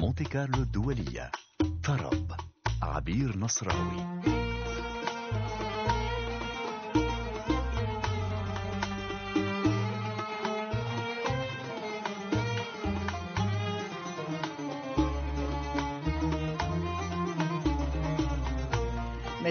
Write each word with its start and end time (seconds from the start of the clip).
مونتي 0.00 0.24
كارلو 0.24 0.62
الدولية. 0.62 1.30
طرب 1.84 2.32
عبير 2.82 3.38
نصراوي. 3.38 4.22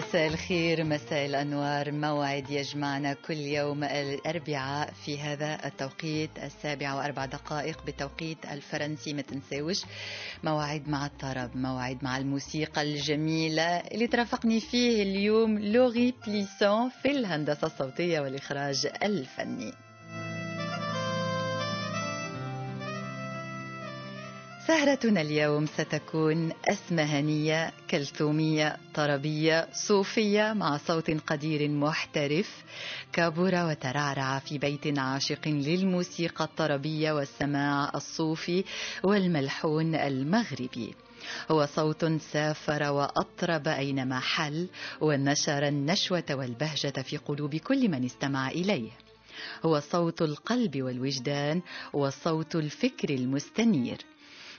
مساء 0.07 0.27
الخير 0.27 0.83
مساء 0.83 1.25
الأنوار 1.25 1.91
موعد 1.91 2.49
يجمعنا 2.51 3.13
كل 3.13 3.37
يوم 3.37 3.83
الأربعاء 3.83 4.93
في 5.05 5.19
هذا 5.19 5.65
التوقيت 5.65 6.29
السابعة 6.43 6.97
وأربع 6.97 7.25
دقائق 7.25 7.85
بتوقيت 7.85 8.37
الفرنسي 8.51 9.13
ما 9.13 9.21
تنساوش. 9.21 9.81
موعد 10.43 10.89
مع 10.89 11.05
الطرب 11.05 11.57
موعد 11.57 12.03
مع 12.03 12.17
الموسيقى 12.17 12.81
الجميلة 12.81 13.77
اللي 13.77 14.07
ترافقني 14.07 14.59
فيه 14.59 15.03
اليوم 15.03 15.59
لوري 15.59 16.13
بليسون 16.27 16.89
في 16.89 17.11
الهندسة 17.11 17.67
الصوتية 17.67 18.19
والإخراج 18.19 18.87
الفني. 19.03 19.86
سهرتنا 24.67 25.21
اليوم 25.21 25.65
ستكون 25.65 26.51
أسمهانية 26.65 27.73
كلثومية 27.89 28.77
طربية 28.93 29.67
صوفية 29.73 30.53
مع 30.53 30.77
صوت 30.77 31.11
قدير 31.11 31.69
محترف 31.69 32.63
كابورا 33.13 33.63
وترعرع 33.63 34.39
في 34.39 34.57
بيت 34.57 34.99
عاشق 34.99 35.47
للموسيقى 35.47 36.45
الطربية 36.45 37.11
والسماع 37.11 37.91
الصوفي 37.95 38.63
والملحون 39.03 39.95
المغربي. 39.95 40.93
هو 41.51 41.65
صوت 41.65 42.05
سافر 42.05 42.91
وأطرب 42.91 43.67
أينما 43.67 44.19
حل 44.19 44.67
ونشر 45.01 45.67
النشوة 45.67 46.25
والبهجة 46.29 47.01
في 47.01 47.17
قلوب 47.17 47.55
كل 47.55 47.89
من 47.89 48.05
استمع 48.05 48.49
إليه. 48.49 48.91
هو 49.65 49.79
صوت 49.79 50.21
القلب 50.21 50.81
والوجدان 50.81 51.61
وصوت 51.93 52.55
الفكر 52.55 53.09
المستنير. 53.09 53.97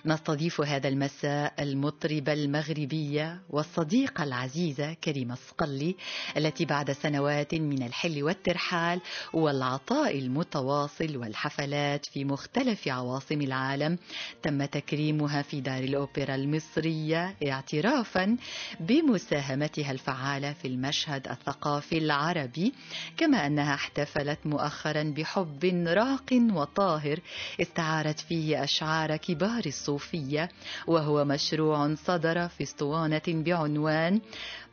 نستضيف 0.07 0.61
هذا 0.61 0.89
المساء 0.89 1.55
المطربة 1.63 2.33
المغربية 2.33 3.41
والصديقة 3.51 4.25
العزيزة 4.25 4.93
كريمة 4.93 5.33
الصقلي 5.35 5.97
التي 6.37 6.65
بعد 6.65 6.93
سنوات 6.93 7.55
من 7.55 7.83
الحل 7.83 8.23
والترحال 8.23 9.01
والعطاء 9.33 10.19
المتواصل 10.19 11.17
والحفلات 11.17 12.07
في 12.07 12.25
مختلف 12.25 12.89
عواصم 12.89 13.41
العالم 13.41 13.99
تم 14.43 14.65
تكريمها 14.65 15.43
في 15.43 15.61
دار 15.61 15.83
الأوبرا 15.85 16.35
المصرية 16.35 17.37
اعترافا 17.49 18.37
بمساهمتها 18.81 19.91
الفعالة 19.93 20.53
في 20.53 20.69
المشهد 20.69 21.29
الثقافي 21.29 21.99
العربي 21.99 22.73
كما 23.17 23.47
أنها 23.47 23.75
احتفلت 23.75 24.39
مؤخرا 24.45 25.03
بحب 25.03 25.65
راق 25.87 26.33
وطاهر 26.33 27.21
استعارت 27.61 28.21
فيه 28.21 28.65
أشعار 28.65 29.17
كبار 29.17 29.63
الصوفية 29.67 29.88
الصوفية 29.89 30.49
وهو 30.87 31.25
مشروع 31.25 31.95
صدر 31.95 32.49
في 32.49 32.63
أسطوانة 32.63 33.23
بعنوان 33.27 34.21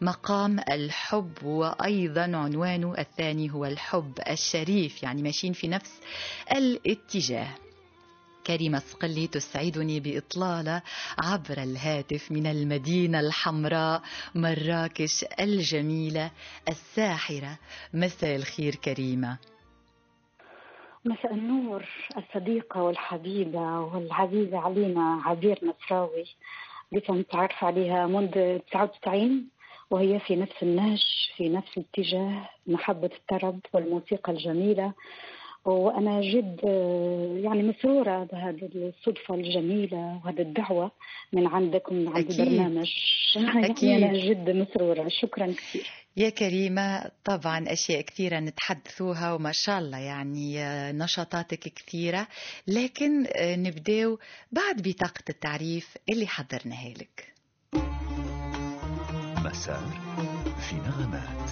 مقام 0.01 0.59
الحب 0.59 1.43
وأيضا 1.43 2.21
عنوانه 2.21 2.95
الثاني 2.99 3.51
هو 3.51 3.65
الحب 3.65 4.13
الشريف 4.29 5.03
يعني 5.03 5.21
ماشيين 5.21 5.53
في 5.53 5.67
نفس 5.67 5.91
الاتجاه. 6.51 7.55
كريمة 8.47 8.79
صقلي 8.91 9.27
تسعدني 9.27 9.99
بإطلالة 9.99 10.81
عبر 11.17 11.63
الهاتف 11.63 12.31
من 12.31 12.47
المدينة 12.47 13.19
الحمراء 13.19 14.01
مراكش 14.35 15.25
الجميلة 15.39 16.31
الساحرة. 16.69 17.57
مساء 17.93 18.35
الخير 18.35 18.75
كريمة. 18.75 19.37
مساء 21.05 21.33
النور 21.33 21.85
الصديقة 22.17 22.83
والحبيبة 22.83 23.79
والعزيزة 23.79 24.57
علينا 24.57 25.21
عبير 25.25 25.59
نصراوي 25.63 26.25
اللي 26.89 27.01
كنت 27.01 27.35
عارف 27.35 27.63
عليها 27.63 28.07
منذ 28.07 28.59
99 28.71 29.47
وهي 29.89 30.19
في 30.19 30.35
نفس 30.35 30.63
النهج 30.63 31.03
في 31.37 31.49
نفس 31.49 31.77
الاتجاه 31.77 32.49
محبة 32.67 33.09
الطرب 33.15 33.59
والموسيقى 33.73 34.31
الجميلة. 34.31 34.93
وأنا 35.65 36.21
جد 36.21 36.59
يعني 37.43 37.63
مسرورة 37.63 38.23
بهذه 38.23 38.69
الصدفة 38.75 39.35
الجميلة 39.35 40.21
وهذه 40.25 40.41
الدعوة 40.41 40.91
من 41.33 41.47
عندكم 41.47 41.95
من 41.95 42.07
عند 42.07 42.31
البرنامج. 42.31 42.93
أكيد. 43.69 44.03
أنا 44.03 44.13
جد 44.13 44.49
مسرورة. 44.49 45.07
شكرا 45.07 45.45
كثير. 45.47 46.04
يا 46.17 46.29
كريمة 46.29 47.11
طبعا 47.23 47.65
أشياء 47.67 48.01
كثيرة 48.01 48.39
نتحدثوها 48.39 49.33
وما 49.33 49.51
شاء 49.51 49.79
الله 49.79 49.97
يعني 49.97 50.57
نشاطاتك 50.91 51.59
كثيرة. 51.59 52.27
لكن 52.67 53.27
نبداو 53.39 54.19
بعد 54.51 54.81
بطاقة 54.81 55.23
التعريف 55.29 55.97
اللي 56.09 56.27
حضرناها 56.27 56.89
لك. 56.89 57.33
مسار 59.45 59.89
في 60.69 60.75
نغمات. 60.75 61.49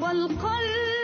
والقلب 0.00 0.97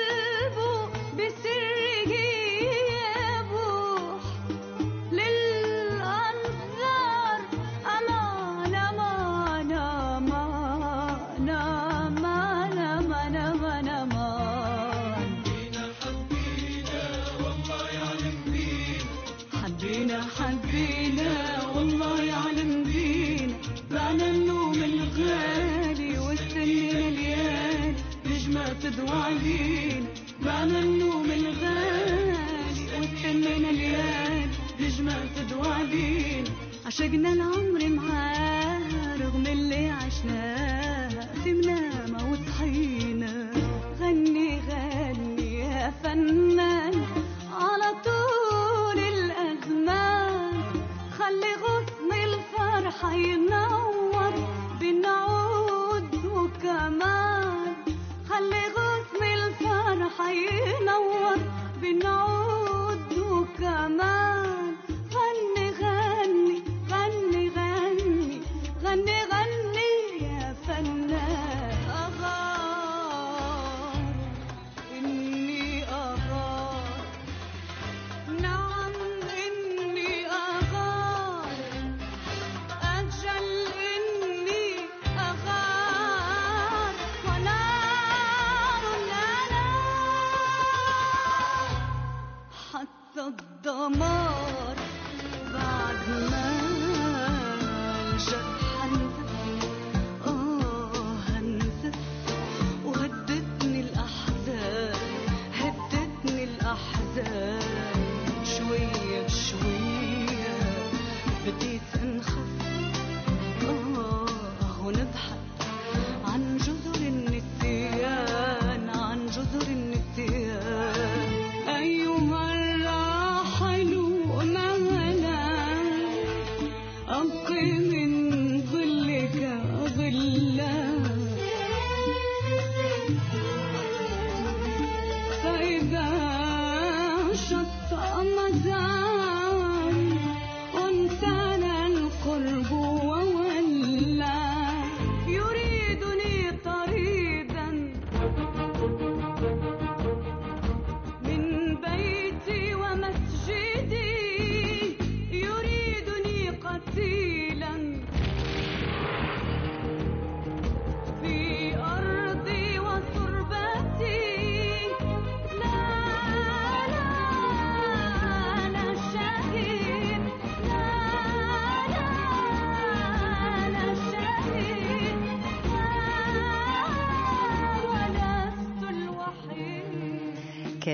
علينا. 35.63 36.51
عشقنا 36.87 37.33
العمر 37.33 37.89
معاها 37.89 38.34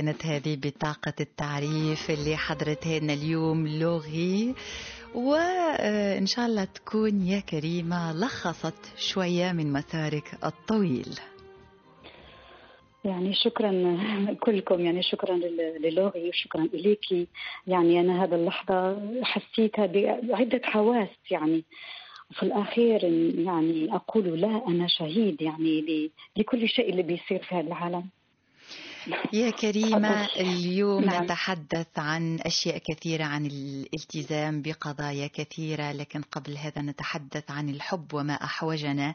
كانت 0.01 0.27
هذه 0.27 0.57
بطاقة 0.57 1.13
التعريف 1.21 2.11
اللي 2.11 2.37
حضرتها 2.37 2.99
لنا 2.99 3.13
اليوم 3.13 3.69
لوغي. 3.69 4.55
وإن 5.15 6.27
شاء 6.27 6.47
الله 6.47 6.65
تكون 6.65 7.23
يا 7.23 7.41
كريمة 7.41 8.13
لخصت 8.13 8.99
شوية 8.99 9.53
من 9.53 9.73
مسارك 9.73 10.25
الطويل. 10.45 11.19
يعني 13.05 13.35
شكرا 13.35 13.99
كلكم. 14.45 14.81
يعني 14.81 15.03
شكرا 15.03 15.37
للوغي 15.81 16.29
وشكرا 16.29 16.69
إليكي 16.75 17.27
يعني 17.67 18.01
أنا 18.01 18.25
هذا 18.25 18.37
اللحظة 18.37 18.99
حسيتها 19.23 19.87
بعدة 20.23 20.61
حواس. 20.65 21.09
يعني 21.31 21.65
وفي 22.31 22.43
الأخير 22.43 23.05
يعني 23.39 23.95
أقول 23.95 24.41
لا 24.41 24.63
أنا 24.69 24.87
شهيد 24.87 25.43
يعني 25.43 26.11
لكل 26.37 26.69
شيء 26.69 26.91
اللي 26.91 27.03
بيصير 27.03 27.43
في 27.43 27.55
هذا 27.55 27.67
العالم. 27.67 28.05
يا 29.33 29.51
كريمة 29.51 30.25
اليوم 30.25 31.05
نعم. 31.05 31.25
نتحدث 31.25 31.99
عن 31.99 32.41
أشياء 32.41 32.79
كثيرة 32.79 33.25
عن 33.25 33.47
الالتزام 33.47 34.63
بقضايا 34.63 35.27
كثيرة 35.27 35.93
لكن 35.93 36.23
قبل 36.23 36.57
هذا 36.57 36.83
نتحدث 36.83 37.51
عن 37.51 37.69
الحب 37.69 38.15
وما 38.15 38.35
أحوجنا 38.35 39.15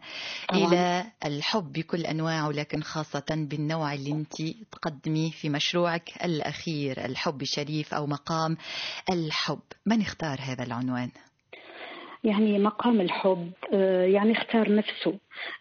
طبعا. 0.50 0.68
إلى 0.68 1.06
الحب 1.26 1.74
بكل 1.74 2.06
أنواعه 2.06 2.52
لكن 2.52 2.84
خاصة 2.84 3.26
بالنوع 3.30 3.94
اللي 3.94 4.12
أنت 4.12 4.42
تقدميه 4.72 5.32
في 5.32 5.50
مشروعك 5.50 6.26
الأخير 6.26 7.06
الحب 7.06 7.42
الشريف 7.42 7.94
أو 7.94 8.08
مقام 8.08 8.58
الحب 9.10 9.60
من 9.86 10.02
اختار 10.02 10.38
هذا 10.42 10.64
العنوان؟ 10.64 11.12
يعني 12.26 12.60
مقام 12.60 13.02
الحب 13.02 13.52
آه، 13.74 14.06
يعني 14.06 14.32
اختار 14.32 14.76
نفسه 14.76 15.14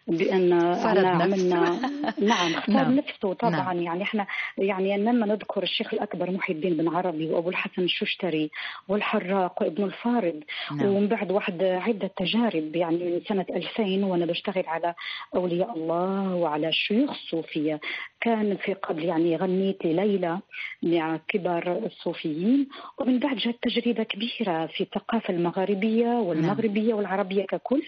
بأن 0.07 0.53
أنا 0.53 1.09
عملنا 1.09 1.79
نعم 2.31 2.53
اختار 2.53 2.75
نعم. 2.75 2.95
نفسه 2.95 3.33
طبعا 3.33 3.73
نعم. 3.73 3.81
يعني 3.81 4.03
إحنا 4.03 4.27
يعني 4.57 4.97
لما 4.97 5.25
نذكر 5.25 5.63
الشيخ 5.63 5.93
الأكبر 5.93 6.31
محي 6.31 6.53
الدين 6.53 6.77
بن 6.77 6.87
عربي 6.87 7.29
وأبو 7.29 7.49
الحسن 7.49 7.81
الششتري 7.81 8.51
والحراق 8.87 9.61
وابن 9.61 9.83
الفارض 9.83 10.43
نعم. 10.71 10.85
ومن 10.87 11.07
بعد 11.07 11.31
واحد 11.31 11.63
عدة 11.63 12.11
تجارب 12.17 12.75
يعني 12.75 12.97
من 12.97 13.21
سنة 13.27 13.45
2000 13.49 14.05
وأنا 14.05 14.25
بشتغل 14.25 14.63
على 14.67 14.93
أولياء 15.35 15.73
الله 15.73 16.35
وعلى 16.35 16.71
شيوخ 16.71 17.09
الصوفيه 17.09 17.79
كان 18.21 18.57
في 18.57 18.73
قبل 18.73 19.03
يعني 19.03 19.35
غنيت 19.35 19.85
ليلى 19.85 20.39
مع 20.83 21.19
كبار 21.27 21.81
الصوفيين 21.85 22.67
ومن 22.99 23.19
بعد 23.19 23.37
جاءت 23.37 23.55
تجربة 23.61 24.03
كبيرة 24.03 24.65
في 24.65 24.81
الثقافه 24.83 25.33
المغاربية 25.33 26.07
والمغربيه 26.07 26.54
نعم. 26.61 26.97
والعربية 26.97 27.45
ككل 27.45 27.83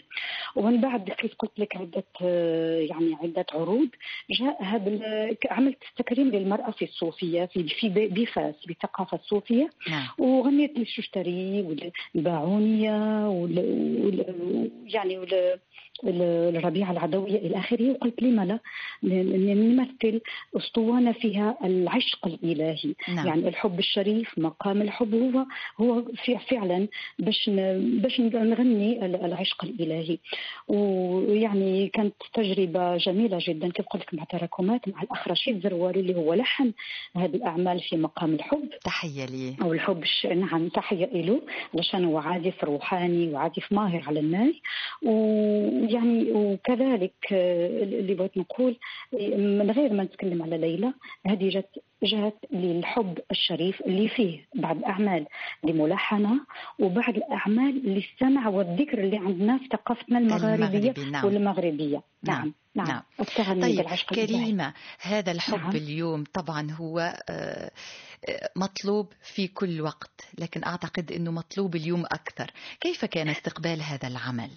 ومن 0.56 0.81
بعد 0.81 1.10
كيف 1.10 1.36
قلت 1.36 1.60
لك 1.60 1.78
عدة 1.78 2.28
يعني 2.80 3.16
عدة 3.24 3.46
عروض 3.54 3.90
جاء 4.30 4.64
هذا 4.64 5.00
عملت 5.52 5.78
تكريم 5.98 6.30
للمرأة 6.30 6.72
في 6.72 6.86
الصوفية 6.86 7.46
في 7.46 7.69
في 7.69 7.90
بفاس 7.90 8.56
بالثقافة 8.68 9.18
الصوفية 9.18 9.69
نعم. 9.90 10.08
وغنيت 10.18 10.78
للششتري 10.78 11.62
والباعونية 12.16 13.28
يعني 14.86 15.18
الربيعة 16.03 16.91
العدوية 16.91 17.35
إلى 17.35 17.57
آخره. 17.57 17.91
وقلت 17.91 18.21
لما 18.23 18.45
لا؟ 18.45 18.59
نمثل 19.03 20.21
أسطوانة 20.57 21.11
فيها 21.11 21.57
العشق 21.63 22.27
الإلهي. 22.27 22.94
نعم. 23.07 23.27
يعني 23.27 23.47
الحب 23.47 23.79
الشريف 23.79 24.39
مقام 24.39 24.81
الحب. 24.81 25.13
هو 25.15 25.45
هو 25.81 26.03
فعلا 26.49 26.88
باش 27.19 27.49
باش 27.75 28.19
نغني 28.19 29.05
العشق 29.05 29.63
الإلهي. 29.63 30.17
ويعني 30.67 31.88
كانت 31.88 32.15
تجربة 32.33 32.97
جميلة 32.97 33.38
جدا. 33.41 33.69
كيف 33.71 33.85
قلت 33.85 34.03
لك 34.03 34.13
مع 34.13 34.23
تراكمات 34.23 34.88
مع 34.89 35.01
الأخ 35.01 35.27
رشيد 35.27 35.63
زروالي 35.63 35.99
اللي 35.99 36.15
هو 36.15 36.33
لحن 36.33 36.71
هذه 37.15 37.35
الأعمال 37.35 37.79
في 37.79 37.97
مقام 37.97 38.33
الحب. 38.33 38.69
تحية 38.83 39.25
لي. 39.25 39.55
أو 39.61 39.73
الحب 39.73 40.03
نعم 40.35 40.67
تحية 40.67 41.21
له 41.21 41.41
علشان 41.75 42.05
هو 42.05 42.17
عازف 42.17 42.63
روحاني 42.63 43.33
وعازف 43.33 43.71
ماهر 43.71 44.03
على 44.07 44.19
الناي 44.19 44.61
و 45.03 45.87
يعني 45.92 46.31
وكذلك 46.31 47.13
آه، 47.31 47.84
اللي 47.84 48.13
بغيت 48.13 48.38
نقول 48.38 48.78
من 49.38 49.72
غير 49.72 49.94
ما 49.94 50.04
نتكلم 50.04 50.44
على 50.44 50.57
ليلى 50.57 50.94
هذه 51.28 51.50
جت 51.50 51.69
جات 52.04 52.38
للحب 52.51 53.19
الشريف 53.31 53.81
اللي 53.81 54.10
فيه 54.10 54.45
بعض 54.56 54.78
الأعمال 54.78 55.25
لملحنة 55.63 56.39
وبعض 56.80 57.16
الأعمال 57.16 57.81
للسمع 57.86 58.48
والذكر 58.48 59.04
اللي 59.04 59.18
عندنا 59.18 59.57
في 59.57 59.68
ثقافتنا 59.72 60.19
المغاربية 60.19 60.94
نعم. 61.12 61.25
والمغربية 61.25 62.01
نعم 62.24 62.54
نعم, 62.75 62.88
نعم. 62.88 63.04
نعم. 63.38 63.62
طيب 63.62 63.86
كريمة 64.10 64.74
هذا 65.00 65.31
الحب 65.31 65.57
نعم. 65.57 65.75
اليوم 65.75 66.24
طبعا 66.33 66.72
هو 66.72 67.00
آه، 67.30 67.72
آه، 68.30 68.50
مطلوب 68.56 69.13
في 69.22 69.48
كل 69.48 69.81
وقت 69.81 70.28
لكن 70.40 70.63
أعتقد 70.63 71.12
أنه 71.12 71.31
مطلوب 71.31 71.75
اليوم 71.75 72.06
أكثر 72.06 72.51
كيف 72.81 73.06
كان 73.06 73.30
استقبال 73.30 73.81
هذا 73.81 74.07
العمل؟ 74.07 74.51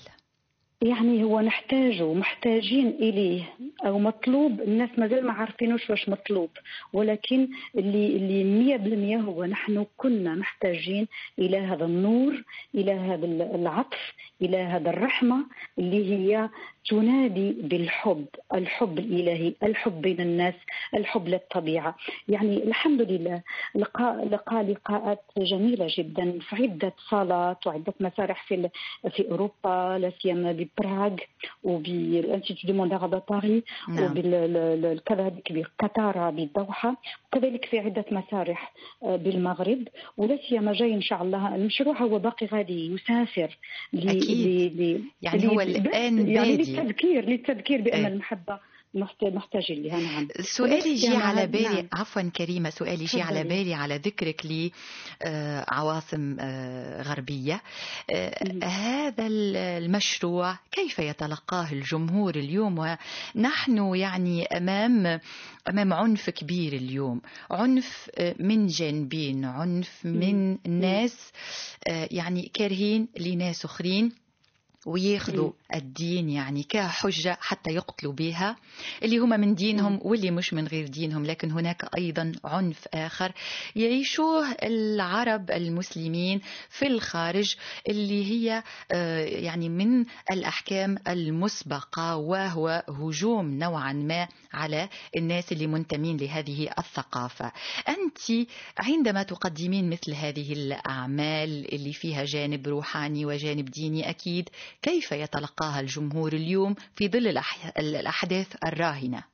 يعني 0.83 1.25
هو 1.25 1.41
نحتاجه 1.41 2.13
محتاجين 2.15 2.89
إليه. 2.89 3.43
أو 3.87 3.99
مطلوب 3.99 4.61
الناس 4.61 4.91
مازال 4.99 5.27
ما 5.27 5.33
عارفينوش 5.33 5.91
واش 5.91 6.09
مطلوب. 6.09 6.51
ولكن 6.93 7.49
اللي 7.75 8.07
اللي 8.17 8.45
مية 8.45 8.77
بالمية 8.77 9.17
هو 9.17 9.45
نحن 9.45 9.87
كنا 9.97 10.35
محتاجين 10.35 11.09
إلى 11.39 11.59
هذا 11.59 11.85
النور 11.85 12.43
إلى 12.75 12.93
هذا 12.93 13.27
العطف 13.55 14.13
إلى 14.43 14.57
هذا 14.57 14.91
الرحمة 14.91 15.47
اللي 15.79 16.13
هي 16.13 16.49
تنادي 16.89 17.53
بالحب. 17.53 18.27
الحب 18.55 18.99
الإلهي 18.99 19.55
الحب 19.63 20.01
بين 20.03 20.21
الناس 20.21 20.55
الحب 20.95 21.29
للطبيعة. 21.29 21.97
يعني 22.29 22.57
الحمد 22.65 23.03
لله. 23.03 23.43
لقاء 23.75 24.29
لقاء 24.29 24.65
لقاءات 24.65 25.23
جميلة 25.39 25.87
جدا 25.99 26.39
في 26.41 26.57
عدة 26.57 26.93
صالات 27.11 27.67
وعدة 27.67 27.95
مسارح 28.01 28.45
في 28.49 28.69
في 29.11 29.31
أوروبا 29.31 29.99
لا 29.99 30.13
سيما 30.23 30.53
ببراغ 30.79 31.17
وبال 31.63 31.91
Institut 31.91 32.67
du 32.67 32.73
monde 32.73 32.98
arabe 32.98 33.23
باريس 33.31 33.63
وكذلك 33.89 35.53
بقطر 35.53 36.31
بالدوحة 36.31 36.97
وكذلك 37.27 37.65
في 37.65 37.79
عدة 37.79 38.05
مسارح 38.11 38.73
بالمغرب 39.03 39.89
ولا 40.17 40.39
سيما 40.49 40.73
جاي 40.73 40.95
إن 40.95 41.03
شاء 41.03 41.23
الله 41.23 41.55
المشروع 41.55 42.03
هو 42.03 42.19
باقي 42.19 42.47
غادي 42.47 42.95
يسافر 42.95 43.59
أكيد. 43.95 45.05
يعني 45.23 45.49
هو 45.49 45.61
الآن 45.61 46.29
يعني 46.29 46.57
بادي 46.57 46.73
للتذكير 46.73 47.25
للتذكير 47.25 47.81
بأن 47.81 48.05
إيه. 48.05 48.13
المحبة 48.13 48.70
محتاجين 48.95 49.83
لها 49.83 50.01
نعم 50.01 50.29
سؤالي 50.41 50.95
جي 50.95 51.17
على 51.17 51.47
بالي 51.47 51.69
نعم. 51.69 51.89
عفوا 51.93 52.23
كريمة 52.23 52.71
سؤالي 52.71 53.05
جي 53.05 53.23
على 53.23 53.45
بالي 53.45 53.75
على 53.75 53.97
ذكرك 53.97 54.47
لعواصم 54.47 56.37
آه، 56.41 56.45
آه، 56.45 57.03
غربية. 57.03 57.63
آه، 58.11 58.65
هذا 58.65 59.27
المشروع 59.27 60.59
كيف 60.73 60.99
يتلقاه 60.99 61.73
الجمهور 61.73 62.35
اليوم؟ 62.35 62.79
ونحن 62.79 63.95
يعني 63.95 64.45
أمام 64.45 65.21
أمام 65.69 65.93
عنف 65.93 66.31
كبير 66.31 66.73
اليوم. 66.73 67.21
عنف 67.51 68.11
من 68.39 68.67
جانبين 68.67 69.45
عنف 69.45 70.07
من 70.07 70.59
ناس 70.81 71.33
يعني 71.87 72.51
كارهين 72.55 73.09
لناس 73.19 73.65
أخرين. 73.65 74.13
وياخذوا 74.87 75.53
الدين 75.75 76.31
يعني 76.31 76.63
كحجة 76.63 77.39
حتى 77.41 77.71
يقتلوا 77.71 78.13
بها. 78.13 78.57
اللي 79.03 79.19
هم 79.19 79.29
من 79.29 79.55
دينهم 79.55 80.01
واللي 80.03 80.31
مش 80.31 80.55
من 80.55 80.67
غير 80.67 80.87
دينهم. 80.87 81.27
لكن 81.27 81.51
هناك 81.51 81.89
أيضا 81.97 82.33
عنف 82.45 82.89
آخر 82.95 83.33
يعيشوه 83.77 84.53
العرب 84.53 85.51
المسلمين 85.51 86.41
في 86.69 86.87
الخارج 86.87 87.57
اللي 87.89 88.25
هي 88.31 88.63
آه، 88.93 89.25
يعني 89.25 89.69
من 89.69 90.05
الأحكام 90.33 90.97
المسبقة 91.09 92.17
وهو 92.17 92.85
هجوم 92.89 93.59
نوعا 93.59 93.93
ما 93.93 94.29
على 94.53 94.89
الناس 95.17 95.53
اللي 95.53 95.67
منتمين 95.67 96.17
لهذه 96.17 96.71
الثقافة. 96.79 97.53
أنت 97.89 98.49
عندما 98.79 99.23
تقدمين 99.23 99.91
مثل 99.91 100.15
هذه 100.15 100.53
الأعمال 100.53 101.75
اللي 101.75 101.93
فيها 101.93 102.25
جانب 102.25 102.69
روحاني 102.69 103.27
وجانب 103.27 103.65
ديني 103.71 104.11
أكيد 104.11 104.49
كيف 104.83 105.13
يتلقاها 105.13 105.81
الجمهور 105.81 106.33
اليوم 106.33 106.75
في 106.97 107.09
ظل 107.09 107.27
الأحداث 107.79 108.57
الراهنة؟ 108.65 109.30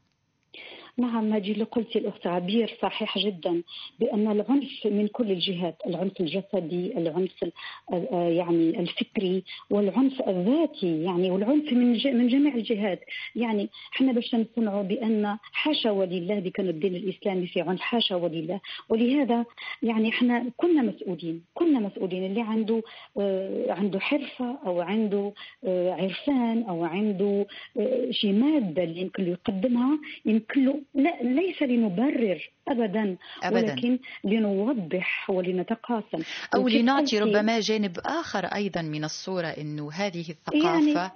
نعم 0.98 1.32
هذه 1.32 1.52
اللي 1.52 1.64
قلت 1.64 1.96
الأخت 1.96 2.26
عبير 2.26 2.76
صحيح 2.82 3.18
جدا 3.18 3.62
بأن 4.00 4.30
العنف 4.30 4.86
من 4.86 5.06
كل 5.08 5.30
الجهات 5.30 5.76
العنف 5.86 6.20
الجسدي 6.20 6.98
العنف 6.98 7.44
يعني 8.12 8.80
الفكري 8.80 9.42
والعنف 9.70 10.22
الذاتي 10.28 11.02
يعني 11.02 11.30
والعنف 11.30 11.72
من 11.72 11.92
من 12.18 12.28
جميع 12.28 12.54
الجهات. 12.54 13.00
يعني 13.36 13.68
إحنا 13.96 14.12
باش 14.12 14.34
نسمعوا 14.34 14.82
بأن 14.82 15.36
حاشا 15.52 15.90
ولله 15.90 16.38
بكان 16.40 16.68
الدين 16.68 16.96
الإسلامي 16.96 17.46
في 17.46 17.60
عنف 17.60 17.80
حاشا 17.80 18.14
ولله. 18.16 18.60
ولهذا 18.88 19.44
يعني 19.82 20.08
إحنا 20.08 20.50
كنا 20.56 20.82
مسؤولين 20.82 21.42
كنا 21.54 21.80
مسؤولين. 21.80 22.24
اللي 22.26 22.40
عنده 22.40 22.82
آه 23.18 23.72
عنده 23.72 24.00
حرفة 24.00 24.58
أو 24.66 24.80
عنده 24.80 25.32
آه 25.64 25.92
عرفان 25.92 26.62
أو 26.62 26.84
عنده 26.84 27.46
آه 27.78 28.10
شي 28.10 28.32
مادة 28.32 28.84
اللي 28.84 29.00
يمكن 29.00 29.26
يقدمها 29.28 29.98
يمكن 30.26 30.64
له 30.64 30.80
لا 30.94 31.22
ليس 31.22 31.62
لنبرر 31.62 32.50
ابدا, 32.68 33.16
أبداً. 33.42 33.72
ولكن 33.72 33.98
لنوضح 34.24 35.30
ولنتقاسم 35.30 36.18
أو 36.54 36.68
لنعطي 36.68 37.18
ربما 37.18 37.60
جانب 37.60 37.98
آخر 38.06 38.44
أيضا 38.44 38.82
من 38.82 39.04
الصورة 39.04 39.46
أنه 39.46 39.92
هذه 39.92 40.24
يعني 40.26 40.30
الثقافة 40.30 41.12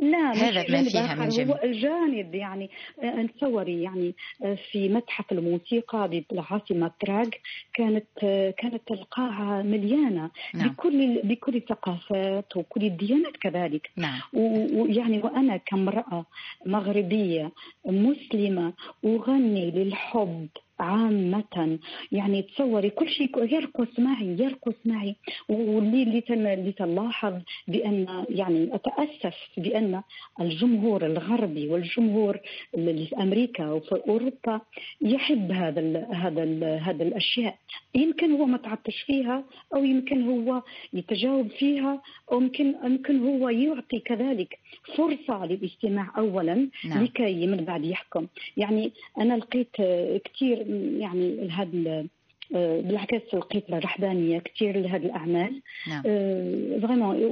لا 0.00 0.32
هذا 0.32 0.64
ما 0.68 0.82
فيها 0.82 1.14
من 1.14 1.28
جميل. 1.28 1.48
هو 1.48 1.60
الجانب 1.64 2.34
يعني 2.34 2.70
آه، 3.02 3.28
تصوري 3.36 3.82
يعني 3.82 4.14
آه، 4.44 4.58
في 4.72 4.88
متحف 4.88 5.32
الموسيقى 5.32 6.08
بالعاصمة 6.30 6.90
براغ 7.04 7.28
كانت 7.74 8.06
آه، 8.22 8.50
كانت 8.50 8.90
القاعة 8.90 9.62
مليانة 9.62 10.30
نعم. 10.54 10.68
بكل 10.68 11.20
بكل 11.24 11.56
الثقافات 11.56 12.56
وكل 12.56 12.84
الديانات 12.84 13.36
كذلك 13.36 13.90
نعم 13.96 14.20
ويعني 14.32 15.18
وأنا 15.18 15.56
كامرأة 15.56 16.26
مغربية 16.66 17.52
مسلمة 17.86 18.72
أغني 19.04 19.70
للحب 19.70 20.48
عامة. 20.80 21.78
يعني 22.12 22.42
تصوري 22.42 22.90
كل 22.90 23.08
شيء 23.08 23.54
يرقص 23.54 23.98
معي 23.98 24.26
يرقص 24.40 24.74
معي. 24.84 25.16
واللي 25.48 26.02
اللي 26.02 26.20
تن- 26.20 26.46
اللي 26.46 26.72
تلاحظ 26.72 27.34
بأن 27.68 28.24
يعني 28.28 28.74
أتأسف 28.74 29.36
بأن 29.56 30.02
الجمهور 30.40 31.06
الغربي 31.06 31.68
والجمهور 31.68 32.38
في 32.74 33.08
أمريكا 33.20 33.70
وفي 33.70 34.00
أوروبا 34.08 34.60
يحب 35.00 35.52
هذا 35.52 35.80
ال 35.80 36.06
هذا 36.14 36.42
ال 36.42 36.64
هذا 36.82 37.02
الأشياء. 37.02 37.58
يمكن 37.94 38.32
هو 38.32 38.44
ما 38.46 38.56
تعطش 38.58 39.02
فيها 39.06 39.44
أو 39.74 39.84
يمكن 39.84 40.22
هو 40.28 40.62
يتجاوب 40.92 41.48
فيها 41.48 42.02
أو 42.32 42.40
يمكن 42.40 42.74
يمكن 42.84 43.26
هو 43.26 43.48
يعطي 43.48 43.98
كذلك 44.00 44.58
فرصة 44.96 45.46
للاستماع 45.46 46.12
أولا 46.18 46.68
نعم. 46.84 47.04
لكي 47.04 47.46
من 47.46 47.56
بعد 47.64 47.84
يحكم. 47.84 48.26
يعني 48.56 48.92
أنا 49.18 49.34
لقيت 49.34 49.76
كثير 50.24 50.64
يعني 51.00 51.48
هذا 51.50 52.06
بالعكس 52.50 53.34
لقيت 53.34 53.70
رحبانية 53.70 54.38
كثير 54.38 54.80
لهذه 54.80 55.06
الأعمال 55.06 55.62
نعم 55.88 56.02
فريمون 56.82 57.24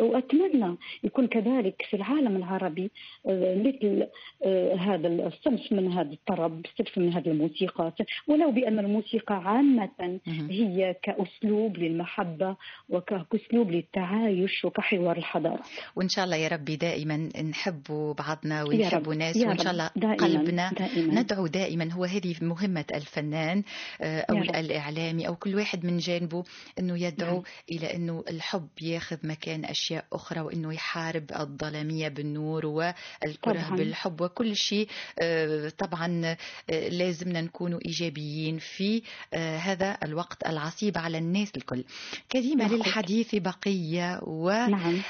وأتمنى 0.00 0.76
يكون 1.04 1.26
كذلك 1.26 1.82
في 1.90 1.96
العالم 1.96 2.36
العربي 2.36 2.90
آه، 3.26 3.54
مثل 3.54 4.06
آه، 4.44 4.74
هذا 4.74 5.08
الصنف 5.08 5.72
من 5.72 5.92
هذا 5.92 6.12
الطرب 6.12 6.66
صنف 6.78 6.98
من 6.98 7.12
هذه 7.12 7.28
الموسيقى 7.28 7.92
ولو 8.28 8.50
بأن 8.50 8.78
الموسيقى 8.78 9.34
عامة 9.34 10.20
مهم. 10.26 10.50
هي 10.50 10.94
كأسلوب 11.02 11.78
للمحبة 11.78 12.56
وكأسلوب 12.88 13.70
للتعايش 13.70 14.64
وكحوار 14.64 15.16
الحضارة 15.16 15.62
وإن 15.96 16.08
شاء 16.08 16.24
الله 16.24 16.36
يا 16.36 16.48
ربي 16.48 16.76
دائما 16.76 17.28
نحب 17.50 17.82
بعضنا 18.18 18.64
ونحب 18.64 19.08
ناس 19.08 19.36
وإن 19.36 19.58
شاء 19.58 19.72
الله 19.72 19.90
دائماً، 19.96 20.16
قلبنا 20.16 20.70
دائماً. 20.72 21.20
ندعو 21.20 21.46
دائما 21.46 21.92
هو 21.92 22.04
هذه 22.04 22.34
مهمة 22.42 22.84
الفنان 22.94 23.62
آه، 24.02 24.26
رب. 24.30 24.51
الإعلامي 24.60 25.28
أو 25.28 25.36
كل 25.36 25.54
واحد 25.54 25.86
من 25.86 25.98
جانبه 25.98 26.44
أنه 26.78 26.98
يدعو 26.98 27.34
نعم. 27.34 27.42
إلى 27.70 27.96
أنه 27.96 28.24
الحب 28.28 28.68
ياخذ 28.80 29.16
مكان 29.22 29.64
أشياء 29.64 30.04
أخرى 30.12 30.40
وأنه 30.40 30.74
يحارب 30.74 31.32
الظلامية 31.32 32.08
بالنور 32.08 32.66
والكره 32.66 33.62
طبعاً. 33.62 33.76
بالحب 33.76 34.20
وكل 34.20 34.56
شيء 34.56 34.88
آه، 35.18 35.68
طبعا 35.68 36.36
آه، 36.70 36.88
لازمنا 36.88 37.40
نكون 37.40 37.76
إيجابيين 37.76 38.58
في 38.58 39.02
آه، 39.34 39.56
هذا 39.56 39.98
الوقت 40.02 40.46
العصيب 40.46 40.98
على 40.98 41.18
الناس 41.18 41.52
الكل 41.56 41.84
كريمة 42.32 42.64
نعم. 42.64 42.74
للحديث 42.74 43.34
بقية 43.34 44.20
و 44.22 44.50
نعم 44.50 45.02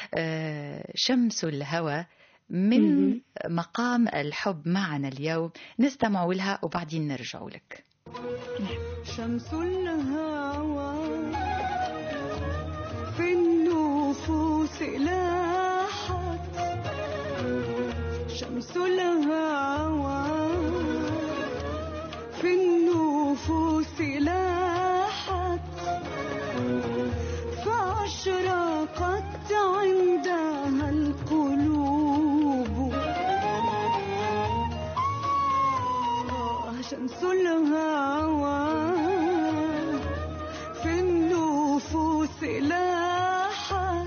شمس 0.94 1.44
الهوى 1.44 2.06
من. 2.50 3.20
مقام 3.48 4.08
الحب 4.08 4.68
معنا 4.68 5.08
اليوم 5.08 5.50
نستمع 5.78 6.24
لها 6.24 6.58
وبعدين 6.62 7.08
نرجع 7.08 7.42
لك 7.42 7.84
شمس 9.04 9.54
الهوى 9.54 10.94
في 13.16 13.32
النفوس 13.32 14.82
لاحت. 14.82 16.40
شمس 18.28 18.76
الهوى 18.76 20.24
في 22.40 22.50
النفوس 22.54 24.00
لاحت. 24.00 25.60
فأشرقت 27.64 29.52
عندها 29.52 30.11
الهوى 37.24 38.92
في 40.82 41.00
النفوس 41.00 42.42
لاحت. 42.42 44.06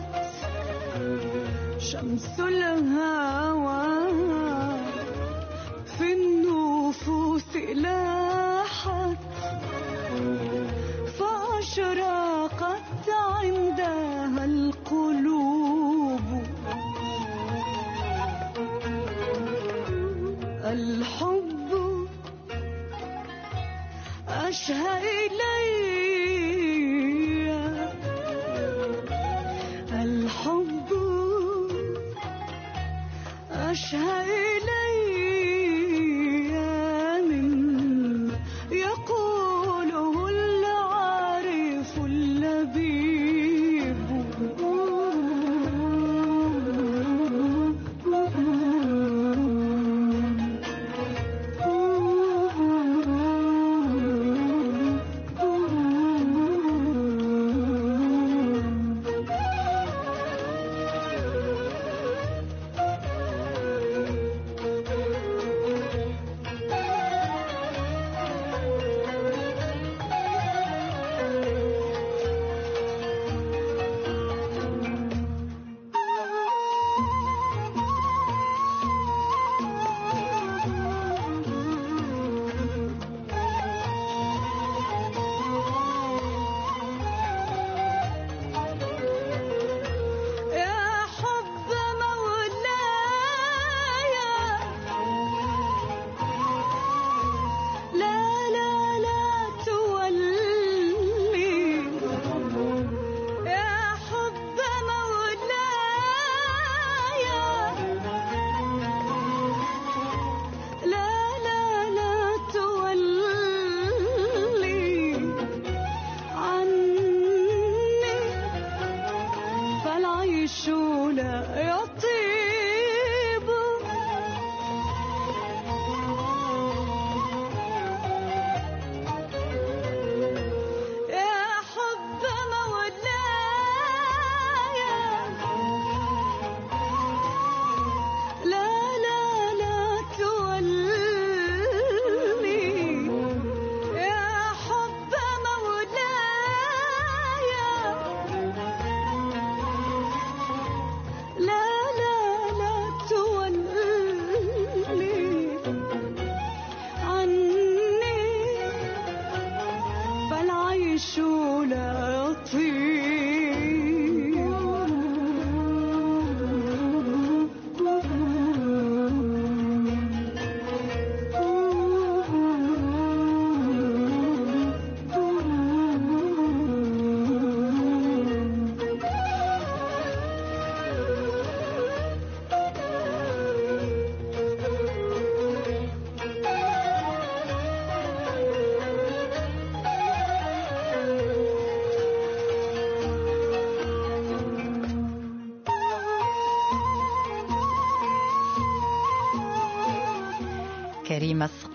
شمس 1.79 2.39
الهوى 2.39 3.86
في 5.98 6.13
النفوس 6.13 7.55
لاحت. 7.55 9.17
فأشرقت 11.17 13.10
عندها 13.10 14.45
القلوب. 14.45 16.25
الحب 20.65 21.45
أشهى 24.54 24.99
إلي 24.99 25.94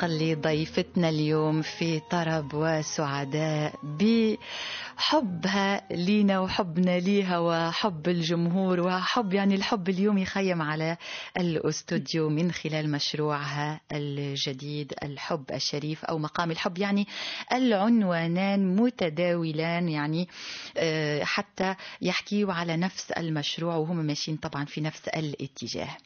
صقلي 0.00 0.34
ضيفتنا 0.34 1.08
اليوم 1.08 1.62
في 1.62 2.00
طرب 2.10 2.54
وسعداء 2.54 3.74
بحبها 3.82 5.82
لينا 5.90 6.40
وحبنا 6.40 6.98
ليها 6.98 7.38
وحب 7.38 8.08
الجمهور 8.08 8.80
وحب 8.80 9.34
يعني 9.34 9.54
الحب 9.54 9.88
اليوم 9.88 10.18
يخيم 10.18 10.62
على 10.62 10.96
الأستوديو 11.36 12.28
من 12.28 12.52
خلال 12.52 12.90
مشروعها 12.90 13.80
الجديد 13.92 14.94
الحب 15.02 15.44
الشريف 15.52 16.04
أو 16.04 16.18
مقام 16.18 16.50
الحب 16.50 16.78
يعني 16.78 17.06
العنوانان 17.52 18.76
متداولان 18.76 19.88
يعني 19.88 20.28
آه، 20.76 21.24
حتى 21.24 21.74
يحكيوا 22.02 22.52
على 22.52 22.76
نفس 22.76 23.10
المشروع 23.10 23.76
وهم 23.76 23.96
ماشيين 23.96 24.36
طبعا 24.36 24.64
في 24.64 24.80
نفس 24.80 25.08
الاتجاه. 25.08 25.96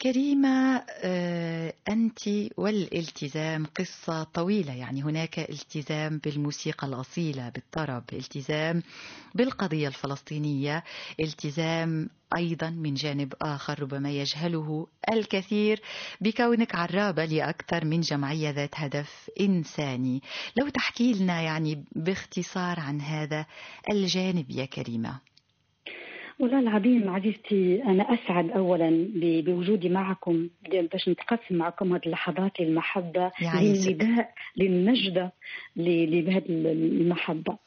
كريمة 0.00 0.84
آه، 1.04 1.72
أنت 1.88 2.18
والالتزام 2.56 3.66
قصة 3.66 4.22
طويلة. 4.22 4.74
يعني 4.74 5.02
هناك 5.02 5.38
التزام 5.38 6.18
بالموسيقى 6.18 6.86
الأصيلة 6.86 7.48
بالطرب 7.48 8.04
التزام 8.12 8.82
بالقضية 9.34 9.88
الفلسطينية 9.88 10.84
التزام 11.20 12.08
أيضا 12.36 12.70
من 12.70 12.94
جانب 12.94 13.34
آخر 13.42 13.82
ربما 13.82 14.10
يجهله 14.10 14.86
الكثير 15.12 15.80
بكونك 16.20 16.74
عرابة 16.74 17.24
لأكثر 17.24 17.84
من 17.84 18.00
جمعية 18.00 18.50
ذات 18.50 18.74
هدف 18.74 19.30
إنساني. 19.40 20.22
لو 20.56 20.68
تحكي 20.68 21.12
لنا 21.12 21.40
يعني 21.42 21.84
باختصار 21.92 22.80
عن 22.80 23.00
هذا 23.00 23.46
الجانب 23.90 24.50
يا 24.50 24.64
كريمة. 24.64 25.20
والله 26.38 26.58
العظيم 26.60 27.10
عزيزتي 27.10 27.82
أنا 27.84 28.14
أسعد 28.14 28.50
أولا 28.50 29.08
بوجودي 29.46 29.88
معكم 29.88 30.48
باش 30.72 31.08
نتقسم 31.08 31.54
معكم 31.54 31.92
هذه 31.92 32.00
اللحظات 32.06 32.60
المحبة. 32.60 33.32
للنداء 33.88 34.34
للنجدة 34.56 35.32
لهذه 35.76 36.42
المحبة 36.48 37.58